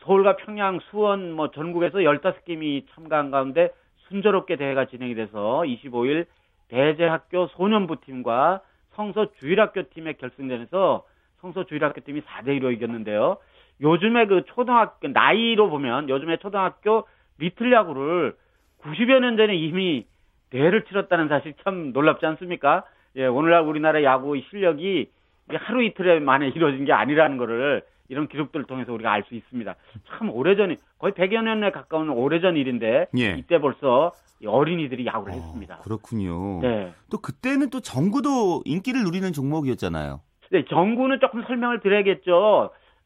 [0.00, 3.70] 서울과 평양, 수원, 뭐 전국에서 15팀이 참가한 가운데
[4.08, 6.26] 순조롭게 대회가 진행이 돼서 25일
[6.68, 8.60] 대제학교 소년부 팀과
[8.94, 11.04] 성서 주일학교 팀의 결승전에서
[11.40, 13.38] 성서 주일학교 팀이 4대2로 이겼는데요.
[13.80, 17.06] 요즘에 그 초등학교, 나이로 보면 요즘에 초등학교
[17.38, 18.36] 리틀 야구를
[18.82, 20.06] 90여 년 전에 이미
[20.50, 22.84] 대회를 치렀다는 사실 참 놀랍지 않습니까?
[23.16, 25.10] 예, 오늘날 우리나라 야구 실력이
[25.48, 29.74] 하루 이틀에 만에 이루어진 게 아니라는 거를 이런 기록들을 통해서 우리가 알 수 있습니다.
[30.08, 33.36] 참 오래전이 거의 100여 년에 가까운 오래전 일인데 예.
[33.38, 35.76] 이때 벌써 이 어린이들이 야구를 했습니다.
[35.76, 36.60] 어, 그렇군요.
[36.60, 36.92] 네.
[37.10, 40.20] 또 그때는 또 정구도 인기를 누리는 종목이었잖아요.
[40.50, 42.34] 네, 정구는 조금 설명을 드려야겠죠.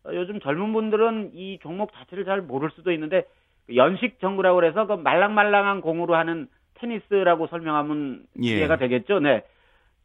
[0.05, 3.25] 어, 요즘 젊은 분들은 이 종목 자체를 잘 모를 수도 있는데
[3.67, 8.49] 그 연식 정구라고 그래서 그 말랑말랑한 공으로 하는 테니스라고 설명하면 예.
[8.49, 9.21] 이해가 되겠죠.
[9.21, 9.43] 네.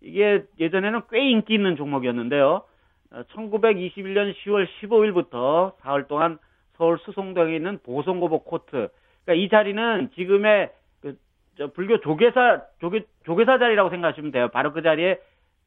[0.01, 2.63] 이게 예전에는 꽤 인기 있는 종목이었는데요.
[3.11, 6.39] 어, 1921년 10월 15일부터 사흘 동안
[6.77, 8.89] 서울 수송동에 있는 보성고복 코트.
[9.23, 11.15] 그러니까 이 자리는 지금의 그,
[11.57, 14.47] 저 불교 조계사 조계 조계사 자리라고 생각하시면 돼요.
[14.49, 15.19] 바로 그 자리에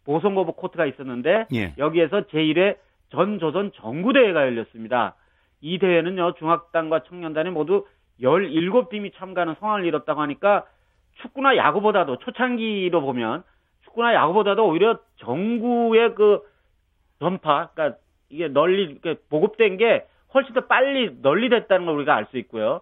[0.05, 1.75] 보성고복 코트가 있었는데 예.
[1.79, 2.77] 여기에서 제1회
[3.11, 5.15] 전조선 정구대회가 열렸습니다.
[5.61, 7.87] 이 대회는요, 중학단과 청년단이 모두
[8.21, 10.67] 17팀이 참가하는 성황을 이뤘다고 하니까
[11.23, 13.45] 축구나 야구보다도 초창기로 보면
[13.95, 16.43] 축구나 야구보다도 오히려 정구의 그
[17.21, 18.99] 전파, 그러니까 이게 널리
[19.31, 20.05] 보급된 게
[20.35, 22.81] 훨씬 더 빨리 널리 됐다는 걸 우리가 알 수 있고요.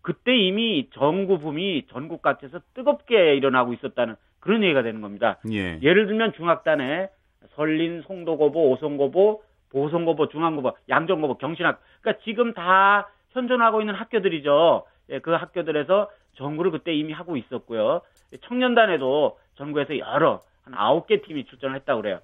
[0.00, 5.38] 그때 이미 정구 붐이 전국 각지에서 뜨겁게 일어나고 있었다는 그런 얘기가 되는 겁니다.
[5.50, 5.78] 예.
[5.80, 7.08] 예를 들면 중학단에
[7.54, 11.80] 설린, 송도고보, 오송고보, 보성고보, 중앙고보, 양정고보, 경신학.
[12.00, 14.84] 그러니까 지금 다 현존하고 있는 학교들이죠.
[15.10, 18.00] 예, 그 학교들에서 정구를 그때 이미 하고 있었고요.
[18.42, 22.20] 청년단에도 전국에서 여러 한 아홉 개 팀이 출전을 했다고 그래요.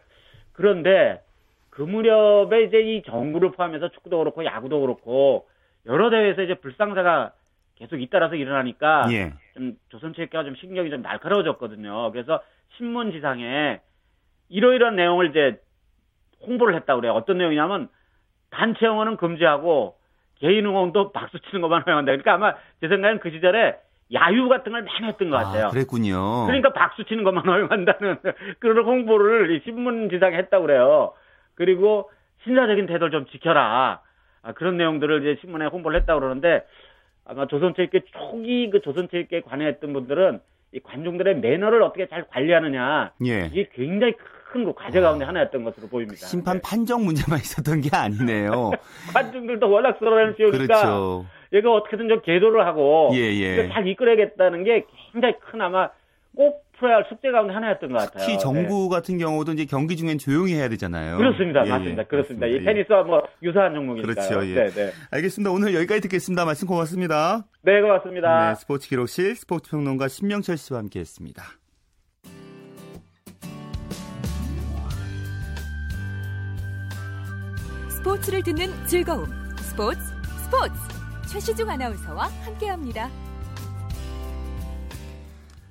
[0.52, 1.22] 그런데
[1.70, 5.48] 그 무렵에 이제 이 정구를 포함해서 축구도 그렇고 야구도 그렇고
[5.86, 7.32] 여러 대회에서 이제 불상사가
[7.76, 9.32] 계속 잇따라서 일어나니까 예.
[9.54, 12.12] 좀 조선체육회가 좀 신경이 좀 날카로워졌거든요.
[12.12, 12.42] 그래서
[12.76, 13.80] 신문지상에
[14.50, 15.60] 이러이러한 내용을 이제
[16.46, 17.14] 홍보를 했다고 그래요.
[17.14, 17.88] 어떤 내용이냐면
[18.50, 19.96] 단체 응원은 금지하고
[20.40, 22.12] 개인 응원도 박수 치는 것만 허용한다.
[22.12, 23.76] 그러니까 아마 제 생각엔 그 시절에
[24.12, 25.66] 야유 같은 걸 많이 했던 것 같아요.
[25.66, 26.46] 아, 그랬군요.
[26.46, 28.18] 그러니까 박수 치는 것만 허용한다는
[28.58, 31.12] 그런 홍보를 이 신문지상에 했다고 그래요.
[31.54, 32.10] 그리고
[32.44, 34.00] 신사적인 태도를 좀 지켜라.
[34.42, 36.64] 아, 그런 내용들을 이제 신문에 홍보를 했다고 그러는데
[37.24, 40.40] 아마 조선체육회 초기 그 조선체육회에 관여했던 분들은
[40.72, 43.46] 이 관중들의 매너를 어떻게 잘 관리하느냐 예.
[43.46, 46.26] 이게 굉장히 큰 그 과제 가운데 하나였던 것으로 보입니다.
[46.26, 46.62] 심판 네.
[46.64, 48.72] 판정 문제만 있었던 게 아니네요.
[49.14, 51.26] 관중들도 워낙 썰어내는 쇼니까 그렇죠.
[51.52, 53.68] 얘가 어떻게든 좀 계도를 하고 예, 예.
[53.68, 55.90] 잘 이끌어야겠다는 게 굉장히 큰 아마
[56.36, 58.20] 꼭 풀어야 할 숙제 가운데 하나였던 것 같아요.
[58.20, 58.38] 특히 네.
[58.38, 61.18] 정부 같은 경우도 이제 경기 중엔 조용히 해야 되잖아요.
[61.18, 61.66] 그렇습니다.
[61.66, 62.02] 예, 맞습니다.
[62.02, 62.06] 예.
[62.06, 62.46] 그렇습니다.
[62.46, 62.70] 이 그렇습니다.
[62.70, 62.74] 예.
[62.74, 64.14] 테니스와 뭐 유사한 종목이니까요.
[64.14, 64.54] 그렇죠, 예.
[64.54, 64.90] 네, 네.
[65.10, 65.50] 알겠습니다.
[65.50, 66.44] 오늘 여기까지 듣겠습니다.
[66.44, 67.44] 말씀 고맙습니다.
[67.62, 68.50] 네, 고맙습니다.
[68.50, 71.42] 네, 스포츠 기록실 스포츠 평론가 신명철 씨와 함께했습니다.
[77.88, 79.26] 스포츠를 듣는 즐거움.
[79.58, 80.00] 스포츠,
[80.44, 80.99] 스포츠.
[81.30, 83.08] 최시중 아나운서와 함께합니다.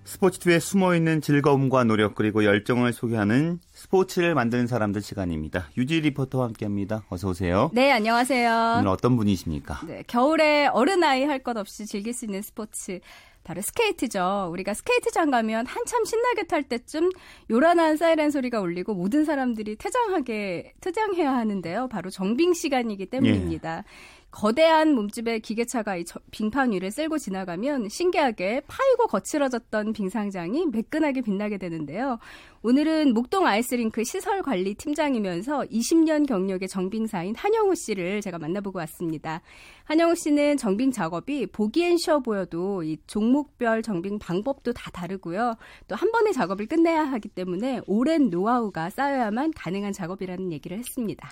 [0.06, 5.69] 스포츠 뒤에 숨어있는 즐거움과 노력 그리고 열정을 소개하는 스포츠를 만드는 사람들 시간입니다.
[5.78, 7.04] 유지 리포터와 함께합니다.
[7.10, 7.69] 어서 오세요.
[7.74, 8.76] 네, 안녕하세요.
[8.80, 9.82] 오늘 어떤 분이십니까?
[9.86, 13.00] 네, 겨울에 어른 아이 할 것 없이 즐길 수 있는 스포츠
[13.43, 14.50] 바로 스케이트죠.
[14.52, 17.10] 우리가 스케이트장 가면 한참 신나게 탈 때쯤
[17.50, 21.88] 요란한 사이렌 소리가 울리고 모든 사람들이 퇴장하게 퇴장해야 하는데요.
[21.88, 23.84] 바로 정빙 시간이기 때문입니다.
[24.32, 32.20] 거대한 몸집의 기계차가 이 빙판 위를 쓸고 지나가면 신기하게 파이고 거칠어졌던 빙상장이 매끈하게 빛나게 되는데요.
[32.62, 39.42] 오늘은 목동 아이스링크 시설관리 팀장이면서 20년 경력의 정빙사인 한영우 씨를 제가 만나보고 왔습니다.
[39.86, 45.56] 한영우 씨는 정빙 작업이 보기엔 쉬워 보여도 이 종목별 정빙 방법도 다 다르고요.
[45.88, 51.30] 또 한 번의 작업을 끝내야 하기 때문에 오랜 노하우가 쌓여야만 가능한 작업이라는 얘기를 했습니다.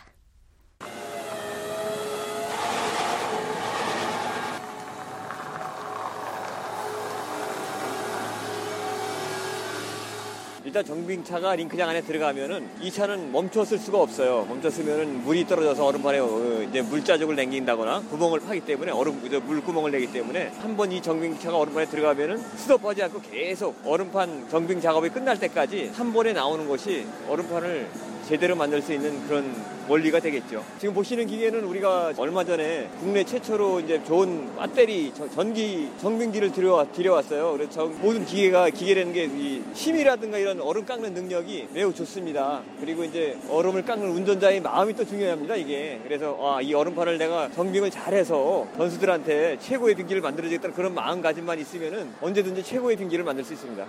[10.77, 14.45] 일단 정빙차가 링크장 안에 들어가면은 이 차는 멈췄을 수가 없어요.
[14.47, 20.11] 멈췄으면은 물이 떨어져서 얼음판에 어, 이제 물자족을 남긴다거나 구멍을 파기 때문에 얼음 물 구멍을 내기
[20.11, 25.91] 때문에 한 번 이 정빙차가 얼음판에 들어가면은 스톱하지 않고 계속 얼음판 정빙 작업이 끝날 때까지
[25.95, 27.87] 한 번에 나오는 것이 얼음판을
[28.27, 29.55] 제대로 만들 수 있는 그런
[29.87, 30.61] 원리가 되겠죠.
[30.79, 37.53] 지금 보시는 기계는 우리가 얼마 전에 국내 최초로 이제 좋은 배터리 전기 정빙기를 들여와, 들여왔어요.
[37.53, 39.27] 그래서 모든 기계가 기계라는 게
[39.73, 42.63] 힘이라든가 이런 얼음 깎는 능력이 매우 좋습니다.
[42.81, 45.55] 그리고 이제 얼음을 깎는 운전자의 마음이 또 중요합니다.
[45.55, 52.13] 이게 그래서 아, 이 얼음판을 내가 정빙을 잘해서 선수들한테 최고의 빙기를 만들어주겠다는 그런 마음가짐만 있으면은
[52.21, 53.87] 언제든지 최고의 빙기를 만들 수 있습니다.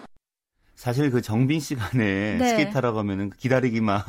[0.79, 2.49] 사실 그 정빙 시간에 네.
[2.49, 4.01] 스케이트 타러 가면은 기다리기만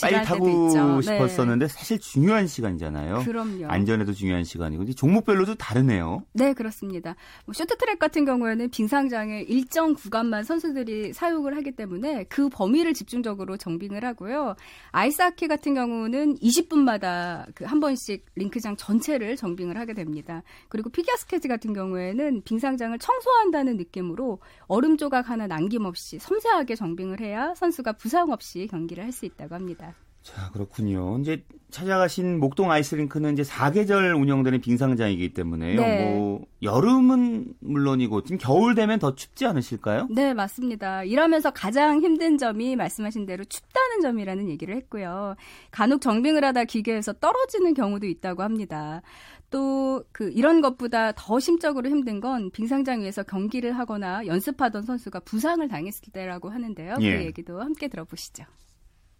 [0.00, 1.02] 빨리 타고 네.
[1.02, 1.72] 싶었었는데 네.
[1.72, 3.20] 사실 중요한 시간이잖아요.
[3.24, 3.66] 그럼요.
[3.68, 6.24] 안전에도 중요한 시간이고 종목별로도 다르네요.
[6.32, 7.14] 네, 그렇습니다.
[7.44, 14.04] 뭐 쇼트트랙 같은 경우에는 빙상장에 일정 구간만 선수들이 사용을 하기 때문에 그 범위를 집중적으로 정빙을
[14.04, 14.56] 하고요.
[14.92, 20.42] 아이스하키 같은 경우는 20분마다 그 한 번씩 링크장 전체를 정빙을 하게 됩니다.
[20.68, 27.94] 그리고 피겨스케이트 같은 경우에는 빙상장을 청소한다는 느낌으로 얼음 조각 하나 남김없이 섬세하게 정빙을 해야 선수가
[27.94, 29.94] 부상 없이 경기를 할 수 있다고 합니다.
[30.26, 31.18] 자, 그렇군요.
[31.20, 35.80] 이제 찾아가신 목동 아이스링크는 이제 4계절 운영되는 빙상장이기 때문에요.
[35.80, 36.04] 네.
[36.04, 40.08] 뭐 여름은 물론이고 지금 겨울 되면 더 춥지 않으실까요?
[40.10, 41.04] 네, 맞습니다.
[41.04, 45.36] 일하면서 가장 힘든 점이 말씀하신 대로 춥다는 점이라는 얘기를 했고요.
[45.70, 49.02] 간혹 정빙을 하다 기계에서 떨어지는 경우도 있다고 합니다.
[49.50, 55.66] 또 그 이런 것보다 더 심적으로 힘든 건 빙상장 위에서 경기를 하거나 연습하던 선수가 부상을
[55.68, 56.94] 당했을 때라고 하는데요.
[56.96, 57.18] 그 예.
[57.18, 58.44] 그 얘기도 함께 들어보시죠.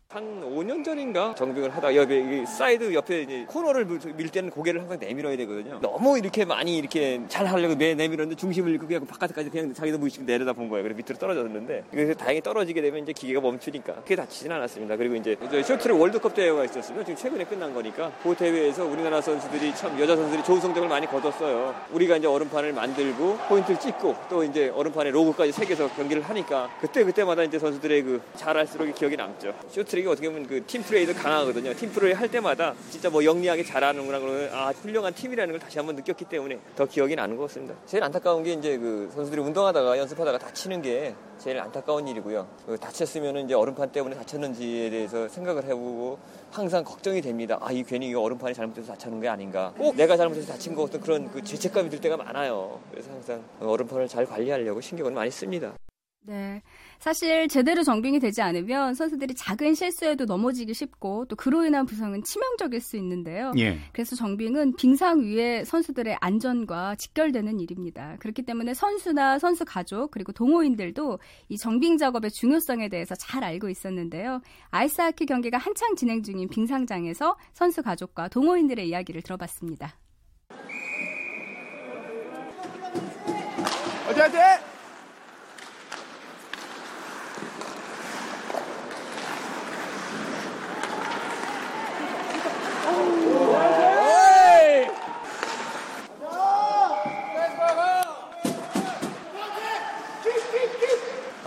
[0.08, 5.36] 한 5년 전인가 정빙을 하다 옆에 사이드 옆에 이제 코너를 밀 때는 고개를 항상 내밀어야
[5.38, 5.80] 되거든요.
[5.82, 10.22] 너무 이렇게 많이 이렇게 잘 하려고 내, 내밀었는데 중심을 잃고 그냥 바깥까지 그냥 자기도 무의식
[10.22, 10.84] 내려다 본 거예요.
[10.84, 14.96] 그래서 밑으로 떨어졌는데 그래서 다행히 떨어지게 되면 이제 기계가 멈추니까 그게 다치진 않았습니다.
[14.96, 20.00] 그리고 이제 쇼트트랙 월드컵 대회가 있었으면 지금 최근에 끝난 거니까 그 대회에서 우리나라 선수들이 참
[20.00, 21.74] 여자 선수들이 좋은 성적을 많이 거뒀어요.
[21.90, 27.42] 우리가 이제 얼음판을 만들고 포인트를 찍고 또 이제 얼음판에 로고까지 새겨서 경기를 하니까 그때 그때마다
[27.42, 29.52] 이제 선수들의 그 잘할수록 기억이 남죠.
[29.68, 31.72] 쇼트 트랙이 어떻게 보면 그 팀플레이도 강하거든요.
[31.72, 36.26] 팀플레이 할 때마다 진짜 뭐 영리하게 잘하는구나 그러면 아 훌륭한 팀이라는 걸 다시 한번 느꼈기
[36.26, 37.74] 때문에 더 기억이 나는 것 같습니다.
[37.86, 42.46] 제일 안타까운 게 이제 그 선수들이 운동하다가 연습하다가 다치는 게 제일 안타까운 일이고요.
[42.66, 46.18] 그 다쳤으면 이제 얼음판 때문에 다쳤는지에 대해서 생각을 해보고
[46.50, 47.58] 항상 걱정이 됩니다.
[47.62, 49.72] 아, 이 괜히 이 얼음판이 잘못돼서 다쳤는 게 아닌가.
[49.78, 52.80] 꼭 내가 잘못해서 다친 것 같은 그런 그 죄책감이 들 때가 많아요.
[52.90, 55.72] 그래서 항상 얼음판을 잘 관리하려고 신경을 많이 씁니다.
[56.22, 56.60] 네.
[56.98, 62.80] 사실 제대로 정빙이 되지 않으면 선수들이 작은 실수에도 넘어지기 쉽고 또 그로 인한 부상은 치명적일
[62.80, 63.52] 수 있는데요.
[63.58, 63.78] 예.
[63.92, 68.16] 그래서 정빙은 빙상 위에 선수들의 안전과 직결되는 일입니다.
[68.20, 74.40] 그렇기 때문에 선수나 선수 가족 그리고 동호인들도 이 정빙 작업의 중요성에 대해서 잘 알고 있었는데요.
[74.70, 79.96] 아이스하키 경기가 한창 진행 중인 빙상장에서 선수 가족과 동호인들의 이야기를 들어봤습니다.
[84.08, 84.36] 어디 어디?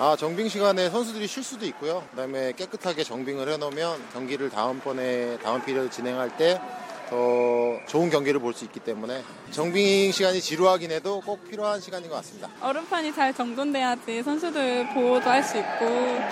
[0.02, 2.02] 아, 정빙 시간에 선수들이 쉴 수도 있고요.
[2.12, 6.62] 그다음에 깨끗하게 정빙을 해놓으면 경기를 다음번에 다음 피리어드 진행할 때
[7.10, 12.16] 더 좋은 경기를 볼 수 있기 때문에 정빙 시간이 지루하긴 해도 꼭 필요한 시간인 것
[12.18, 12.50] 같습니다.
[12.62, 15.86] 얼음판이 잘 정돈돼야지 선수들 보호도 할 수 있고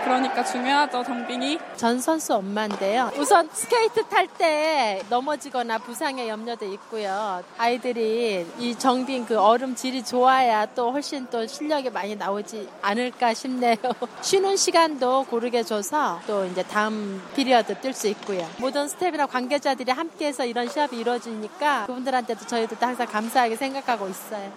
[0.03, 1.57] 그러니까 중요하죠 정빙이.
[1.77, 3.11] 전 선수 엄마인데요.
[3.17, 7.43] 우선 스케이트 탈 때 넘어지거나 부상의 염려도 있고요.
[7.57, 13.75] 아이들이 이 정빙 그 얼음 질이 좋아야 또 훨씬 또 실력이 많이 나오지 않을까 싶네요.
[14.21, 18.47] 쉬는 시간도 고르게 줘서 또 이제 다음 피리어드 뛸 수 있고요.
[18.57, 24.51] 모든 스태프나 관계자들이 함께해서 이런 이런 시합이 이루어지니까 그분들한테도 저희도 항상 감사하게 생각하고 있어요.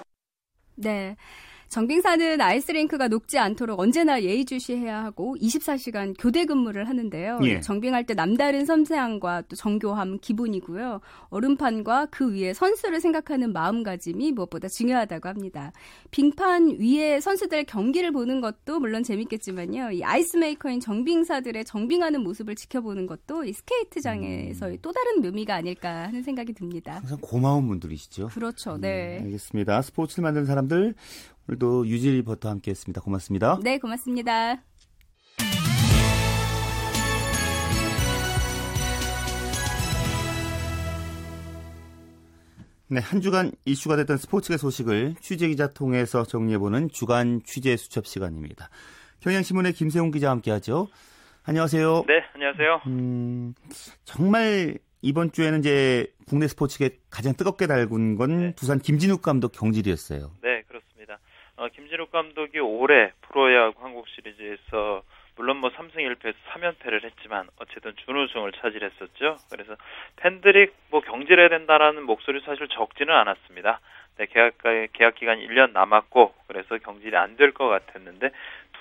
[0.75, 1.16] 네.
[1.70, 7.38] 정빙사는 아이스링크가 녹지 않도록 언제나 예의주시해야 하고 24시간 교대 근무를 하는데요.
[7.44, 7.61] 예.
[7.61, 11.00] 정빙할 때 남다른 섬세함과 또 정교함 기본이고요.
[11.28, 15.72] 얼음판과 그 위에 선수를 생각하는 마음가짐이 무엇보다 중요하다고 합니다.
[16.11, 19.92] 빙판 위에 선수들 경기를 보는 것도 물론 재밌겠지만요.
[19.92, 26.52] 이 아이스메이커인 정빙사들의 정빙하는 모습을 지켜보는 것도 이 스케이트장에서의 또 다른 묘미가 아닐까 하는 생각이
[26.52, 26.94] 듭니다.
[26.94, 28.26] 항상 고마운 분들이시죠.
[28.26, 28.76] 그렇죠.
[28.76, 29.20] 네.
[29.22, 29.83] 알겠습니다.
[29.83, 30.94] 스포츠를 만드는 사람들
[31.51, 33.01] 오늘도 유지 리포터와 함께했습니다.
[33.01, 33.59] 고맙습니다.
[33.63, 34.63] 네, 고맙습니다.
[42.93, 48.69] 네, 한 주간 이슈가 됐던 스포츠계 소식을 취재기자 통해서 정리해보는 주간 취재 수첩 시간입니다.
[49.21, 50.89] 경향신문의 김세훈 기자와 함께하죠.
[51.45, 52.05] 안녕하세요.
[52.07, 52.81] 네, 안녕하세요.
[52.87, 53.55] 음,
[54.05, 60.33] 정말 이번 주에는 이제 국내 스포츠계 가장 뜨겁게 달군 건 두산 김진욱 감독 경질이었어요.
[60.43, 60.50] 네.
[61.61, 65.03] 어, 김진욱 감독이 올해 프로야구 한국 시리즈에서
[65.37, 69.37] 물론 뭐 3승 1패에서 3연패를 했지만 어쨌든 준우승을 차지했었죠.
[69.51, 69.77] 그래서
[70.16, 73.79] 팬들이 뭐 경질해야 된다라는 목소리 사실 적지는 않았습니다.
[74.16, 74.55] 네, 계약
[74.94, 78.31] 계약 기간 1년 남았고 그래서 경질이 안 될 것 같았는데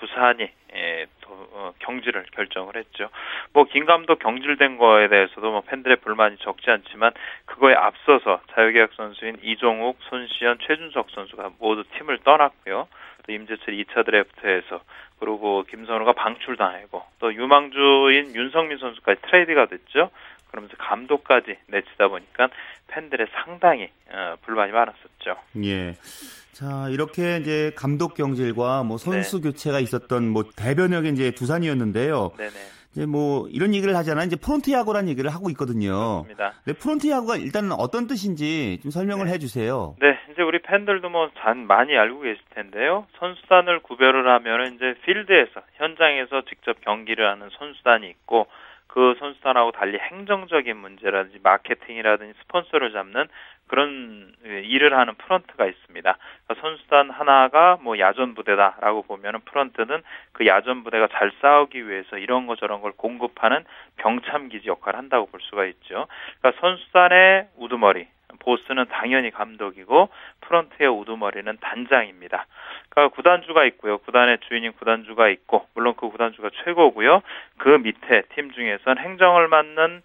[0.00, 3.10] 두산이 예, 도, 어, 경질을 결정을 했죠.
[3.52, 7.12] 뭐 김 감독 경질된 거에 대해서도 뭐 팬들의 불만이 적지 않지만
[7.44, 12.88] 그거에 앞서서 자유계약 선수인 이종욱, 손시현, 최준석 선수가 모두 팀을 떠났고요.
[13.26, 14.80] 또 임재철 2차 드래프트에서
[15.18, 20.10] 그리고 김선우가 방출당하고 또 유망주인 윤성민 선수까지 트레이드가 됐죠.
[20.50, 22.48] 그러면서 감독까지 내치다 보니까
[22.88, 25.36] 팬들의 상당히 어, 불만이 많았었죠.
[25.64, 25.94] 예.
[26.52, 29.48] 자, 이렇게 이제 감독 경질과 뭐 선수 네.
[29.48, 32.32] 교체가 있었던 뭐 대변혁의 이제 두산이었는데요.
[32.36, 32.50] 네네.
[32.92, 34.26] 이제 뭐 이런 얘기를 하잖아요.
[34.26, 36.24] 이제 프론트 야구라는 얘기를 하고 있거든요.
[36.24, 36.52] 그렇습니다.
[36.66, 39.32] 네, 프론트 야구가 일단은 어떤 뜻인지 좀 설명을 네.
[39.32, 39.94] 해주세요.
[40.00, 43.06] 네, 이제 우리 팬들도 뭐 잘 많이 알고 계실 텐데요.
[43.18, 48.48] 선수단을 구별을 하면은 이제 필드에서 현장에서 직접 경기를 하는 선수단이 있고
[48.92, 53.28] 그 선수단하고 달리 행정적인 문제라든지 마케팅이라든지 스폰서를 잡는
[53.68, 56.16] 그런 일을 하는 프런트가 있습니다.
[56.44, 62.48] 그러니까 선수단 하나가 뭐 야전 부대다라고 보면은 프런트는 그 야전 부대가 잘 싸우기 위해서 이런
[62.48, 63.64] 거 저런 걸 공급하는
[63.96, 66.08] 병참 기지 역할을 한다고 볼 수가 있죠.
[66.40, 70.08] 그러니까 선수단의 우두머리 보스는 당연히 감독이고
[70.40, 72.46] 프런트의 우두머리는 단장입니다.
[72.88, 73.98] 그러니까 구단주가 있고요.
[73.98, 77.22] 구단의 주인인 구단주가 있고 물론 그 구단주가 최고고요.
[77.58, 80.02] 그 밑에 팀 중에선 행정을 맡는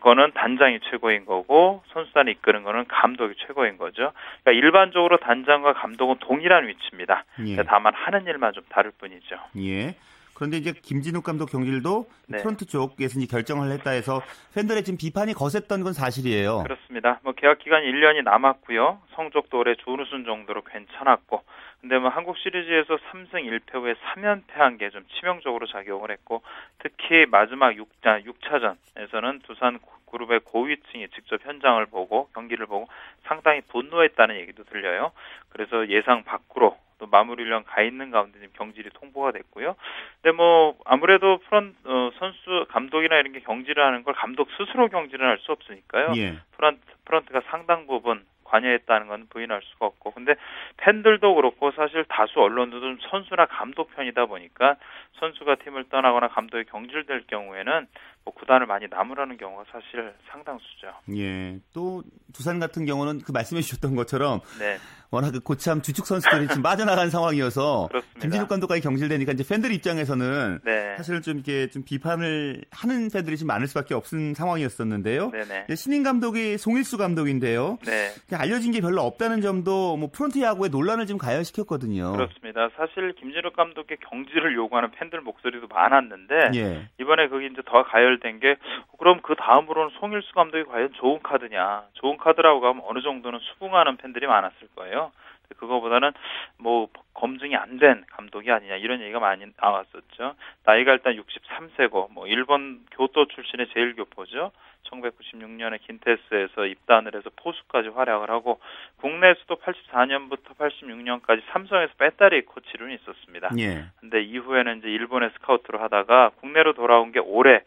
[0.00, 4.12] 거는 단장이 최고인 거고 선수단이 이끄는 거는 감독이 최고인 거죠.
[4.42, 7.24] 그러니까 일반적으로 단장과 감독은 동일한 위치입니다.
[7.46, 7.56] 예.
[7.64, 9.36] 다만 하는 일만 좀 다를 뿐이죠.
[9.58, 9.94] 예.
[10.40, 12.38] 그런데 이제 김진욱 감독 경질도 네.
[12.38, 14.22] 프런트 쪽에서 이제 결정을 했다 해서
[14.54, 16.62] 팬들의 지금 비판이 거셌던 건 사실이에요.
[16.62, 17.20] 그렇습니다.
[17.22, 19.02] 뭐 계약 기간 1년이 남았고요.
[19.14, 21.42] 성적도 올해 준우승 정도로 괜찮았고
[21.82, 26.42] 근데 뭐 한국 시리즈에서 3승 1패 후에 3연패한 게 좀 치명적으로 작용을 했고
[26.78, 29.78] 특히 마지막 6자 6차전에서는 두산
[30.10, 32.88] 그룹의 고위층이 직접 현장을 보고 경기를 보고
[33.24, 35.12] 상당히 분노했다는 얘기도 들려요.
[35.50, 39.74] 그래서 예상 밖으로 또 마무리령 가 있는 가운데 지금 경질이 통보가 됐고요.
[40.20, 45.26] 근데 뭐 아무래도 프런 어, 선수 감독이나 이런 게 경질을 하는 걸 감독 스스로 경질을
[45.26, 46.12] 할 수 없으니까요.
[46.16, 46.36] 예.
[46.56, 50.34] 프런트 프런트가 상당 부분 관여했다는 건 부인할 수가 없고 근데
[50.78, 54.76] 팬들도 그렇고 사실 다수 언론들도 선수나 감독 편이다 보니까
[55.20, 57.86] 선수가 팀을 떠나거나 감독이 경질될 경우에는
[58.30, 60.92] 뭐 구단을 많이 나무라는 경우가 사실 상당수죠.
[61.16, 61.58] 예.
[61.72, 64.78] 또 두산 같은 경우는 그 말씀해 주셨던 것처럼 네.
[65.10, 68.20] 워낙 그 고참 주축 선수들이 지금 빠져나간 상황이어서 그렇습니다.
[68.20, 70.96] 김진욱 감독까지 경질되니까 이제 팬들 입장에서는 네.
[70.96, 75.30] 사실 좀 이렇게 좀 비판을 하는 팬들이 좀 많을 수밖에 없는 상황이었었는데요.
[75.30, 75.64] 네네.
[75.66, 77.78] 이제 신인 감독이 송일수 감독인데요.
[77.84, 78.10] 네.
[78.36, 82.12] 알려진 게 별로 없다는 점도 뭐 프론트 야구의 논란을 좀 가열시켰거든요.
[82.12, 82.68] 그렇습니다.
[82.76, 86.88] 사실 김진욱 감독의 경질을 요구하는 팬들 목소리도 많았는데 예.
[87.00, 88.56] 이번에 그게 이제 더 가열 된 게
[88.98, 91.84] 그럼 그 다음으로는 송일수 감독이 과연 좋은 카드냐?
[91.94, 95.10] 좋은 카드라고 하면 어느 정도는 수긍하는 팬들이 많았을 거예요.
[95.58, 96.12] 그거보다는
[96.58, 100.34] 뭐 검증이 안 된 감독이 아니냐 이런 얘기가 많이 나왔었죠.
[100.64, 104.52] 나이가 일단 63세고 뭐 일본 교토 출신의 제일 교포죠.
[104.90, 108.60] 1996년에 긴테스에서 입단을 해서 포수까지 활약을 하고
[108.98, 113.50] 국내에서도 84년부터 86년까지 삼성에서 배터리 코치로 있었습니다.
[113.58, 113.84] 예.
[114.00, 117.62] 근데 이후에는 이제 일본에 스카우트를 하다가 국내로 돌아온 게 올해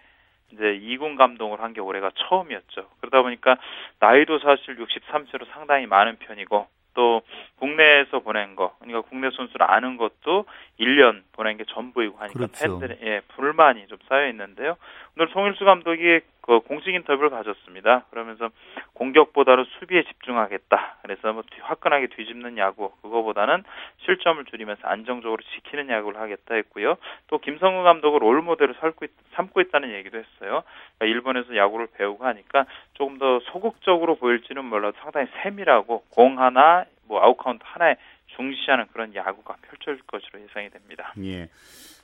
[0.53, 2.87] 이제 이군 감독을 한 게 올해가 처음이었죠.
[3.01, 3.57] 그러다 보니까
[3.99, 7.23] 나이도 사실 63세로 상당히 많은 편이고 또
[7.57, 10.45] 국내에서 보낸 거, 그러니까 국내 선수를 아는 것도
[10.79, 12.79] 1년 보낸 게 전부이고 하니까 그렇죠.
[12.79, 14.77] 팬들의 예, 불만이 좀 쌓여 있는데요.
[15.17, 18.03] 오늘 송일수 감독이 그 공식 인터뷰를 가졌습니다.
[18.09, 18.49] 그러면서
[18.93, 20.97] 공격보다는 수비에 집중하겠다.
[21.01, 23.63] 그래서 뭐 화끈하게 뒤집는 야구 그거보다는
[24.05, 26.97] 실점을 줄이면서 안정적으로 지키는 야구를 하겠다 했고요.
[27.27, 30.63] 또 김성근 감독을 롤 모델을 삼고, 있다는 얘기도 했어요.
[30.97, 37.23] 그러니까 일본에서 야구를 배우고 하니까 조금 더 소극적으로 보일지는 몰라도 상당히 세밀하고 공 하나 뭐
[37.23, 37.95] 아웃 카운트 하나에
[38.35, 41.13] 중시하는 그런 야구가 펼쳐질 것으로 예상이 됩니다.
[41.23, 41.47] 예.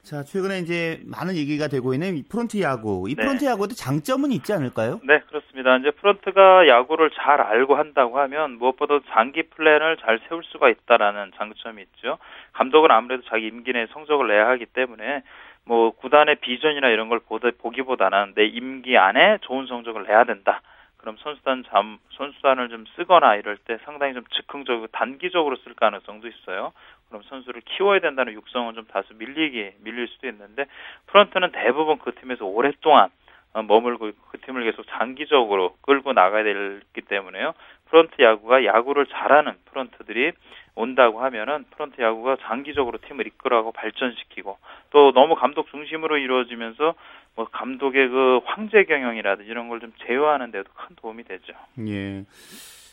[0.02, 3.06] 자, 최근에 이제 많은 얘기가 되고 있는 이 프론트 야구.
[3.10, 3.22] 이 네.
[3.22, 5.00] 프론트 야구도 장점은 있지 않을까요?
[5.04, 5.78] 네, 그렇습니다.
[5.78, 11.82] 이제 프론트가 야구를 잘 알고 한다고 하면 무엇보다 장기 플랜을 잘 세울 수가 있다라는 장점이
[11.82, 12.18] 있죠.
[12.54, 15.24] 감독은 아무래도 자기 임기 내에 성적을 내야 하기 때문에
[15.66, 20.62] 뭐 구단의 비전이나 이런 걸 보기보다는 내 임기 안에 좋은 성적을 내야 된다.
[20.98, 26.74] 그럼 선수단 잠 선수단을 좀 쓰거나 이럴 때 상당히 좀 즉흥적이고 단기적으로 쓸 가능성도 있어요.
[27.10, 30.66] 그럼 선수를 키워야 된다는 육성은 좀 다소 밀리기 밀릴 수도 있는데
[31.08, 33.10] 프런트는 대부분 그 팀에서 오랫동안
[33.54, 37.54] 어, 머물고 그 팀을 계속 장기적으로 끌고 나가야 되기 때문에요.
[37.90, 40.34] 프런트 야구가 야구를 잘하는 프런트들이
[40.76, 44.60] 온다고 하면은 프런트 야구가 장기적으로 팀을 이끌어가고 발전시키고
[44.92, 46.94] 또 너무 감독 중심으로 이루어지면서
[47.36, 51.54] 뭐 감독의 그 황제 경영이라든지 이런 걸 좀 제어하는 데도 큰 도움이 되죠.
[51.88, 52.24] 예.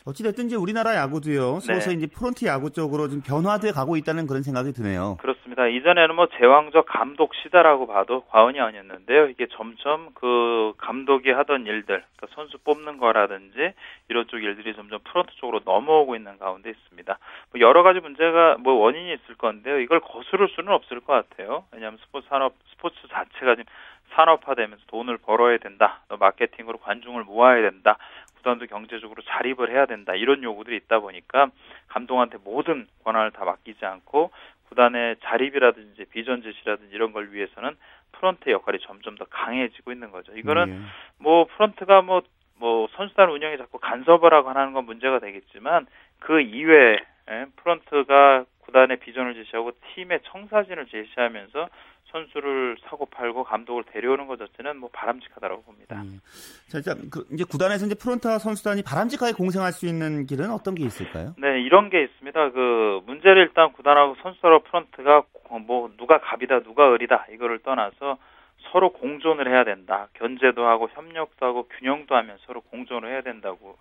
[0.07, 1.59] 어찌됐든 이제 우리나라 야구도요.
[1.59, 1.95] 서서 네.
[1.97, 5.17] 이제 프론트 야구 쪽으로 좀 변화돼 가고 있다는 그런 생각이 드네요.
[5.19, 5.67] 그렇습니다.
[5.67, 9.27] 이전에는 뭐 제왕적 감독 시대라고 봐도 과언이 아니었는데요.
[9.27, 13.73] 이게 점점 그 감독이 하던 일들, 그러니까 선수 뽑는 거라든지
[14.07, 17.17] 이런 쪽 일들이 점점 프론트 쪽으로 넘어오고 있는 가운데 있습니다.
[17.51, 19.79] 뭐 여러 가지 문제가 뭐 원인이 있을 건데요.
[19.79, 21.65] 이걸 거스를 수는 없을 것 같아요.
[21.73, 23.65] 왜냐하면 스포츠 산업 스포츠 자체가 지금
[24.13, 26.01] 산업화되면서 돈을 벌어야 된다.
[26.07, 27.97] 또 마케팅으로 관중을 모아야 된다.
[28.37, 30.15] 구단도 경제적으로 자립을 해야 된다.
[30.15, 31.49] 이런 요구들이 있다 보니까
[31.87, 34.31] 감독한테 모든 권한을 다 맡기지 않고
[34.69, 37.75] 구단의 자립이라든지 비전 제시라든지 이런 걸 위해서는
[38.13, 40.33] 프런트 역할이 점점 더 강해지고 있는 거죠.
[40.35, 40.85] 이거는 네.
[41.19, 42.23] 뭐 프런트가 뭐뭐
[42.59, 45.87] 뭐 선수단 운영에 자꾸 간섭을 하고 하는 건 문제가 되겠지만
[46.19, 46.97] 그 이외에
[47.57, 51.69] 프런트가 구단의 비전을 제시하고 팀의 청사진을 제시하면서
[52.17, 56.01] 선수를 사고 팔고 감독을 데려오는 것 자체는 뭐 바람직하다고 봅니다.
[56.01, 56.19] 음.
[56.67, 61.35] 자, 그 이제 구단에서 이제 프론트와 선수단이 바람직하게 공생할 수 있는 길은 어떤 게 있을까요?
[61.37, 62.51] 네, 이런 게 있습니다.
[62.51, 65.23] 그 문제를 일단 구단하고 선수와 프론트가
[65.65, 68.17] 뭐 누가 갑이다, 누가 을이다 이거를 떠나서
[68.71, 70.07] 서로 공존을 해야 된다.
[70.13, 73.77] 견제도 하고 협력도 하고 균형도 하면 서로 공존을 해야 된다고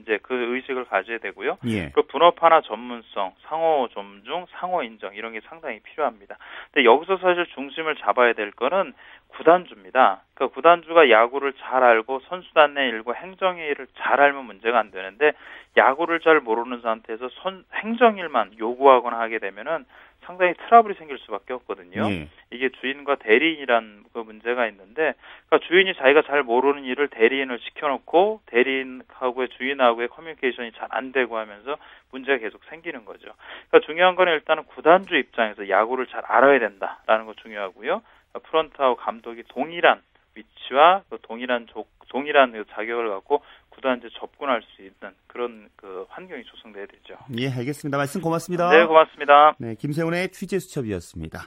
[0.00, 1.58] 이제 그 의식을 가져야 되고요.
[1.66, 1.90] 예.
[1.90, 6.38] 그 분업화나 전문성, 상호 존중, 상호 인정 이런 게 상당히 필요합니다.
[6.72, 8.94] 근데 여기서 사실 중심을 잡아야 될 거는
[9.36, 10.22] 구단주입니다.
[10.34, 15.32] 그 구단주가 야구를 잘 알고 선수단 내 일과 행정의 일을 잘 알면 문제가 안 되는데
[15.76, 19.84] 야구를 잘 모르는 상태에서 선, 행정일만 요구하거나 하게 되면은
[20.22, 22.08] 상당히 트러블이 생길 수밖에 없거든요.
[22.08, 22.28] 네.
[22.50, 25.14] 이게 주인과 대리인이란 그 문제가 있는데,
[25.46, 31.76] 그러니까 주인이 자기가 잘 모르는 일을 대리인을 시켜놓고 대리인하고의 주인하고의 커뮤니케이션이 잘 안 되고 하면서
[32.10, 33.28] 문제가 계속 생기는 거죠.
[33.68, 38.02] 그러니까 중요한 거는 일단은 구단주 입장에서 야구를 잘 알아야 된다라는 거 중요하고요.
[38.40, 40.02] 프런트하고 감독이 동일한
[40.34, 46.44] 위치와 그 동일한 조, 동일한 그 자격을 갖고 구단한테 접근할 수 있는 그런 그 환경이
[46.44, 47.16] 조성돼야 되죠.
[47.38, 47.96] 예, 알겠습니다.
[47.98, 48.70] 말씀 고맙습니다.
[48.70, 49.54] 네, 고맙습니다.
[49.58, 51.40] 네, 김세훈의 취재 수첩이었습니다.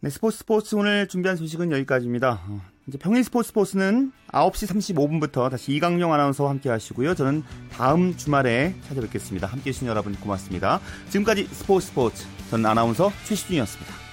[0.00, 2.34] 네, 스포츠 스포츠 오늘 준비한 소식은 여기까지입니다.
[2.48, 7.14] 어, 이제 평일 스포츠 스포츠는 9시 35분부터 다시 이강용 아나운서와 함께 하시고요.
[7.14, 7.42] 저는
[7.72, 9.48] 다음 주말에 찾아뵙겠습니다.
[9.48, 10.78] 함께 해주신 여러분 고맙습니다.
[11.08, 14.07] 지금까지 스포츠 스포츠 저는 아나운서 최시준이었습니다.